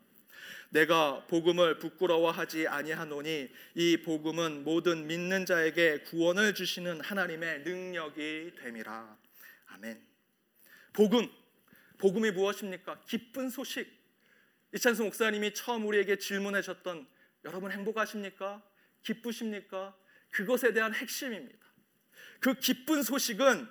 내가 0.71 1.27
복음을 1.27 1.79
부끄러워하지 1.79 2.69
아니하노니 2.69 3.49
이 3.75 3.97
복음은 4.03 4.65
모든 4.65 5.07
믿는 5.07 5.47
자에게 5.47 6.01
구원을 6.01 6.55
주시는 6.55 7.01
하나님의 7.01 7.61
능력이 7.61 8.53
됨이라. 8.59 9.17
아멘. 9.67 10.01
복음 10.93 11.29
복음이 12.07 12.31
무엇입니까? 12.31 13.01
기쁜 13.09 13.51
소식. 13.51 13.85
이찬수 14.73 15.03
목사님이 15.03 15.55
처음 15.55 15.89
우리에게 15.89 16.19
질문하셨던 16.19 17.05
여러분 17.45 17.73
행복하십니까? 17.73 18.63
기쁘십니까? 19.03 19.97
그것에 20.31 20.73
대한 20.73 20.95
핵심입니다. 20.95 21.67
그 22.39 22.55
기쁜 22.55 23.03
소식은 23.03 23.67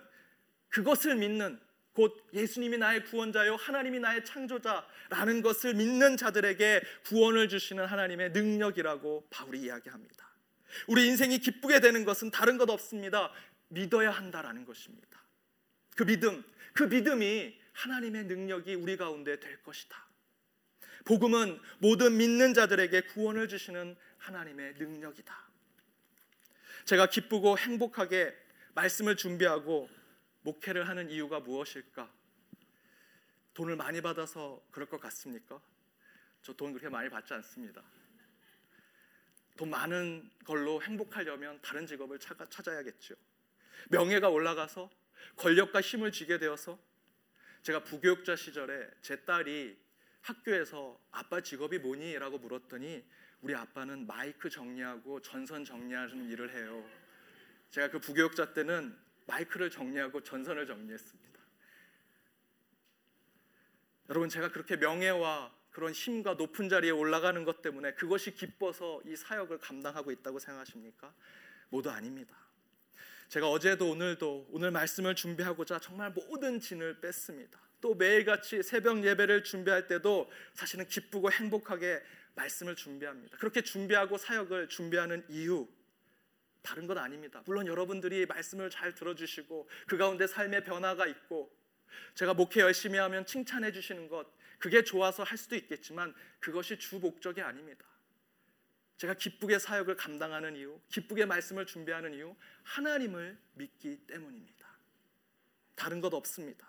그것을 0.67 1.15
믿는 1.15 1.57
곧 1.93 2.27
예수님이 2.33 2.77
나의 2.77 3.05
구원자요 3.05 3.55
하나님이 3.55 3.99
나의 3.99 4.25
창조자라는 4.25 5.41
것을 5.41 5.73
믿는 5.75 6.17
자들에게 6.17 6.81
구원을 7.05 7.47
주시는 7.47 7.85
하나님의 7.85 8.31
능력이라고 8.31 9.27
바울이 9.29 9.61
이야기합니다. 9.61 10.29
우리 10.87 11.07
인생이 11.07 11.39
기쁘게 11.39 11.79
되는 11.79 12.03
것은 12.03 12.31
다른 12.31 12.57
것 12.57 12.69
없습니다. 12.69 13.31
믿어야 13.69 14.11
한다라는 14.11 14.65
것입니다. 14.65 15.23
그 15.95 16.03
믿음, 16.03 16.43
그 16.73 16.83
믿음이 16.83 17.63
하나님의 17.75 18.25
능력이 18.25 18.73
우리 18.75 18.97
가운데 18.97 19.39
될 19.39 19.61
것이다. 19.63 20.05
복음은 21.05 21.59
모든 21.79 22.17
믿는 22.17 22.53
자들에게 22.53 23.01
구원을 23.01 23.47
주시는 23.47 23.95
하나님의 24.17 24.75
능력이다. 24.75 25.45
제가 26.85 27.07
기쁘고 27.07 27.57
행복하게 27.57 28.35
말씀을 28.73 29.15
준비하고 29.15 29.89
목회를 30.41 30.87
하는 30.87 31.09
이유가 31.09 31.39
무엇일까? 31.39 32.11
돈을 33.53 33.75
많이 33.75 34.01
받아서 34.01 34.61
그럴 34.71 34.87
것 34.87 34.99
같습니까? 34.99 35.61
저 36.41 36.53
돈 36.53 36.73
그렇게 36.73 36.89
많이 36.89 37.09
받지 37.09 37.33
않습니다. 37.33 37.83
돈 39.57 39.69
많은 39.69 40.29
걸로 40.45 40.81
행복하려면 40.81 41.59
다른 41.61 41.87
직업을 41.87 42.19
찾아야겠죠. 42.19 43.15
명예가 43.89 44.29
올라가서 44.29 44.89
권력과 45.37 45.81
힘을 45.81 46.11
쥐게 46.11 46.37
되어서 46.37 46.77
제가 47.65 47.83
부교육자 47.83 48.35
시절에 48.35 48.87
제 49.01 49.15
딸이 49.25 49.75
학교에서 50.21 51.01
아빠 51.09 51.41
직업이 51.41 51.79
뭐니? 51.79 52.13
라고 52.19 52.37
물었더니 52.37 53.03
우리 53.41 53.55
아빠는 53.55 54.05
마이크 54.05 54.51
정리하고 54.51 55.19
전선 55.21 55.65
정리하는 55.65 56.29
일을 56.29 56.53
해요. 56.53 56.87
제가 57.71 57.89
그 57.89 57.97
부교육자 57.97 58.53
때는 58.53 58.95
마이크를 59.25 59.71
정리하고 59.71 60.21
전선을 60.21 60.67
정리했습니다. 60.67 61.39
여러분 64.09 64.29
제가 64.29 64.51
그렇게 64.51 64.77
명예와 64.77 65.51
그런 65.71 65.91
힘과 65.91 66.35
높은 66.35 66.69
자리에 66.69 66.91
올라가는 66.91 67.43
것 67.45 67.63
때문에 67.63 67.95
그것이 67.95 68.35
기뻐서 68.35 69.01
이 69.05 69.15
사역을 69.15 69.57
감당하고 69.57 70.11
있다고 70.11 70.37
생각하십니까? 70.37 71.11
모두 71.69 71.89
아닙니다. 71.89 72.44
제가 73.29 73.49
어제도 73.49 73.89
오늘도 73.89 74.47
오늘 74.51 74.71
말씀을 74.71 75.15
준비하고자 75.15 75.79
정말 75.79 76.11
모든 76.11 76.59
진을 76.59 77.01
뺐습니다. 77.01 77.59
또 77.81 77.95
매일같이 77.95 78.63
새벽 78.63 79.03
예배를 79.03 79.43
준비할 79.43 79.87
때도 79.87 80.29
사실은 80.53 80.87
기쁘고 80.87 81.31
행복하게 81.31 82.01
말씀을 82.35 82.75
준비합니다. 82.75 83.37
그렇게 83.37 83.61
준비하고 83.61 84.17
사역을 84.17 84.69
준비하는 84.69 85.25
이유 85.29 85.67
다른 86.61 86.87
것 86.87 86.97
아닙니다. 86.97 87.43
물론 87.45 87.67
여러분들이 87.67 88.25
말씀을 88.25 88.69
잘 88.69 88.93
들어주시고 88.93 89.69
그 89.87 89.97
가운데 89.97 90.27
삶의 90.27 90.63
변화가 90.63 91.05
있고 91.07 91.51
제가 92.15 92.33
목회 92.33 92.61
열심히 92.61 92.97
하면 92.97 93.25
칭찬해 93.25 93.71
주시는 93.71 94.09
것 94.09 94.27
그게 94.57 94.83
좋아서 94.83 95.23
할 95.23 95.37
수도 95.37 95.55
있겠지만 95.55 96.13
그것이 96.39 96.77
주 96.79 96.97
목적이 96.99 97.41
아닙니다. 97.41 97.85
제가 98.97 99.13
기쁘게 99.13 99.59
사역을 99.59 99.95
감당하는 99.95 100.55
이유, 100.55 100.79
기쁘게 100.89 101.25
말씀을 101.25 101.65
준비하는 101.65 102.13
이유 102.13 102.35
하나님을 102.63 103.37
믿기 103.53 103.97
때문입니다. 104.07 104.67
다른 105.75 105.99
것 105.99 106.13
없습니다. 106.13 106.67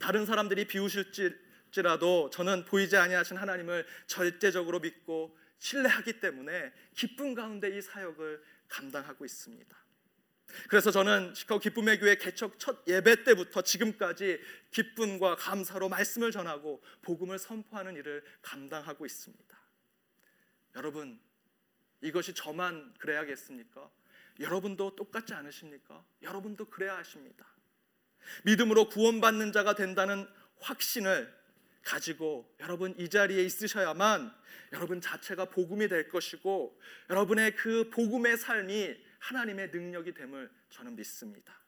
다른 0.00 0.26
사람들이 0.26 0.66
비우실지라도 0.66 2.30
저는 2.30 2.64
보이지 2.64 2.96
아니하신 2.96 3.36
하나님을 3.36 3.86
절대적으로 4.06 4.80
믿고 4.80 5.38
신뢰하기 5.58 6.20
때문에 6.20 6.72
기쁨 6.94 7.34
가운데 7.34 7.76
이 7.76 7.80
사역을 7.80 8.42
감당하고 8.68 9.24
있습니다. 9.24 9.80
그래서 10.68 10.90
저는 10.90 11.34
시카고 11.34 11.60
기쁨의 11.60 12.00
교회 12.00 12.16
개척 12.16 12.58
첫 12.58 12.82
예배 12.88 13.22
때부터 13.24 13.62
지금까지 13.62 14.40
기쁨과 14.72 15.36
감사로 15.36 15.88
말씀을 15.88 16.32
전하고 16.32 16.82
복음을 17.02 17.38
선포하는 17.38 17.94
일을 17.96 18.24
감당하고 18.42 19.06
있습니다. 19.06 19.60
여러분, 20.76 21.20
이것이 22.02 22.34
저만 22.34 22.94
그래야겠습니까? 22.98 23.90
여러분도 24.38 24.96
똑같지 24.96 25.34
않으십니까? 25.34 26.04
여러분도 26.22 26.66
그래야 26.66 26.96
하십니다. 26.98 27.46
믿음으로 28.44 28.88
구원받는 28.88 29.52
자가 29.52 29.74
된다는 29.74 30.26
확신을 30.60 31.40
가지고 31.82 32.54
여러분 32.60 32.94
이 32.98 33.08
자리에 33.08 33.42
있으셔야만 33.44 34.32
여러분 34.72 35.00
자체가 35.00 35.46
복음이 35.46 35.88
될 35.88 36.08
것이고 36.08 36.78
여러분의 37.08 37.56
그 37.56 37.90
복음의 37.90 38.36
삶이 38.36 38.96
하나님의 39.18 39.70
능력이 39.70 40.14
됨을 40.14 40.50
저는 40.70 40.96
믿습니다. 40.96 41.58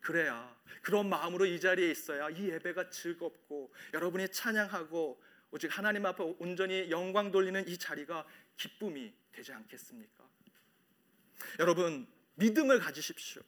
그래야 0.00 0.54
그런 0.82 1.08
마음으로 1.08 1.46
이 1.46 1.58
자리에 1.58 1.90
있어야 1.90 2.28
이 2.30 2.50
예배가 2.50 2.90
즐겁고 2.90 3.72
여러분이 3.94 4.28
찬양하고 4.28 5.22
오직 5.50 5.76
하나님 5.76 6.04
앞에 6.04 6.22
온전히 6.38 6.90
영광 6.90 7.30
돌리는 7.30 7.66
이 7.68 7.78
자리가 7.78 8.26
기쁨이 8.56 9.14
되지 9.34 9.52
않겠습니까? 9.52 10.28
여러분 11.58 12.06
믿음을 12.36 12.78
가지십시오. 12.78 13.42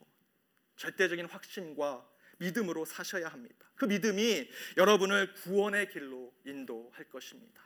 절대적인 0.75 1.25
확신과 1.25 2.07
믿음으로 2.37 2.85
사셔야 2.85 3.29
합니다. 3.29 3.67
그 3.75 3.85
믿음이 3.85 4.49
여러분을 4.77 5.33
구원의 5.33 5.89
길로 5.89 6.33
인도할 6.45 7.05
것입니다. 7.09 7.63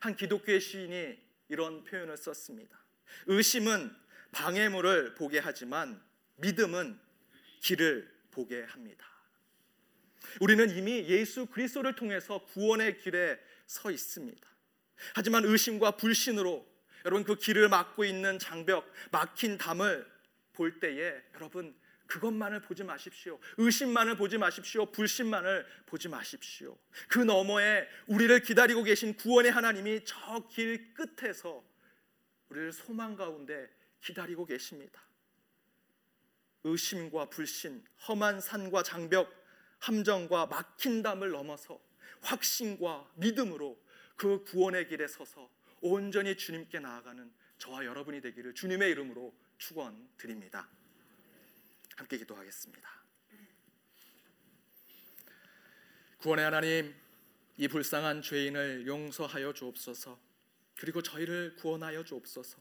한 0.00 0.14
기독교의 0.14 0.60
시인이 0.60 1.18
이런 1.48 1.84
표현을 1.84 2.16
썼습니다. 2.16 2.78
의심은 3.26 3.94
방해물을 4.32 5.14
보게 5.14 5.38
하지만 5.38 6.02
믿음은 6.36 7.00
길을 7.60 8.14
보게 8.30 8.62
합니다. 8.62 9.06
우리는 10.40 10.68
이미 10.76 11.06
예수 11.08 11.46
그리스도를 11.46 11.94
통해서 11.94 12.44
구원의 12.44 12.98
길에 12.98 13.38
서 13.66 13.90
있습니다. 13.90 14.46
하지만 15.14 15.44
의심과 15.44 15.92
불신으로 15.92 16.66
여러분 17.06 17.22
그 17.22 17.36
길을 17.36 17.68
막고 17.68 18.04
있는 18.04 18.36
장벽, 18.40 18.92
막힌 19.12 19.56
담을 19.56 20.04
볼 20.52 20.80
때에 20.80 21.22
여러분 21.34 21.72
그것만을 22.08 22.62
보지 22.62 22.82
마십시오. 22.82 23.38
의심만을 23.58 24.16
보지 24.16 24.38
마십시오. 24.38 24.86
불신만을 24.90 25.64
보지 25.86 26.08
마십시오. 26.08 26.76
그 27.08 27.20
너머에 27.20 27.86
우리를 28.08 28.40
기다리고 28.40 28.82
계신 28.82 29.14
구원의 29.16 29.52
하나님이 29.52 30.04
저 30.04 30.48
길 30.48 30.94
끝에서 30.94 31.64
우리를 32.48 32.72
소망 32.72 33.14
가운데 33.14 33.68
기다리고 34.00 34.44
계십니다. 34.44 35.00
의심과 36.64 37.26
불신, 37.26 37.84
험한 38.08 38.40
산과 38.40 38.82
장벽, 38.82 39.32
함정과 39.78 40.46
막힌 40.46 41.02
담을 41.02 41.30
넘어서 41.30 41.80
확신과 42.22 43.08
믿음으로 43.14 43.80
그 44.16 44.42
구원의 44.42 44.88
길에 44.88 45.06
서서 45.06 45.48
온전히 45.80 46.36
주님께 46.36 46.80
나아가는 46.80 47.32
저와 47.58 47.84
여러분이 47.84 48.20
되기를 48.20 48.54
주님의 48.54 48.90
이름으로 48.90 49.34
축원드립니다. 49.58 50.68
함께 51.96 52.18
기도하겠습니다. 52.18 52.90
구원의 56.18 56.44
하나님, 56.44 56.94
이 57.56 57.68
불쌍한 57.68 58.22
죄인을 58.22 58.86
용서하여 58.86 59.52
주옵소서. 59.52 60.18
그리고 60.76 61.02
저희를 61.02 61.56
구원하여 61.56 62.04
주옵소서. 62.04 62.58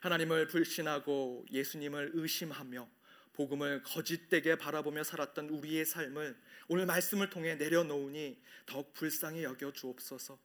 하나님을 0.00 0.48
불신하고 0.48 1.46
예수님을 1.50 2.10
의심하며 2.14 2.88
복음을 3.32 3.82
거짓되게 3.82 4.56
바라보며 4.56 5.04
살았던 5.04 5.48
우리의 5.48 5.84
삶을 5.84 6.36
오늘 6.68 6.86
말씀을 6.86 7.30
통해 7.30 7.54
내려놓으니 7.54 8.40
더욱 8.64 8.92
불쌍히 8.94 9.44
여겨 9.44 9.72
주옵소서. 9.72 10.38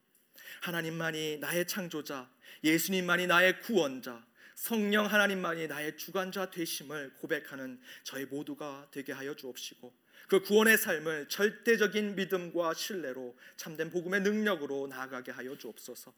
하나님만이 0.60 1.38
나의 1.38 1.66
창조자, 1.66 2.30
예수님만이 2.62 3.26
나의 3.26 3.60
구원자, 3.60 4.24
성령 4.54 5.06
하나님만이 5.06 5.66
나의 5.66 5.96
주관자 5.96 6.50
되심을 6.50 7.14
고백하는 7.20 7.80
저희 8.04 8.26
모두가 8.26 8.88
되게 8.92 9.12
하여 9.12 9.34
주옵시고 9.34 9.92
그 10.28 10.40
구원의 10.40 10.78
삶을 10.78 11.28
절대적인 11.28 12.14
믿음과 12.14 12.74
신뢰로 12.74 13.36
참된 13.56 13.90
복음의 13.90 14.20
능력으로 14.22 14.86
나아가게 14.86 15.30
하여 15.32 15.58
주옵소서. 15.58 16.14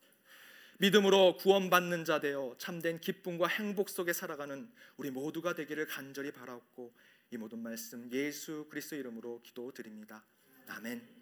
믿음으로 0.79 1.37
구원받는 1.39 2.05
자 2.05 2.21
되어 2.21 2.55
참된 2.59 3.01
기쁨과 3.01 3.49
행복 3.49 3.89
속에 3.89 4.13
살아가는 4.13 4.71
우리 4.97 5.11
모두가 5.11 5.55
되기를 5.55 5.87
간절히 5.87 6.31
바라옵고 6.33 6.93
이 7.31 7.37
모든 7.37 7.61
말씀 7.61 8.11
예수 8.13 8.67
그리스도 8.69 8.97
이름으로 8.97 9.41
기도드립니다. 9.43 10.25
아멘. 10.69 11.09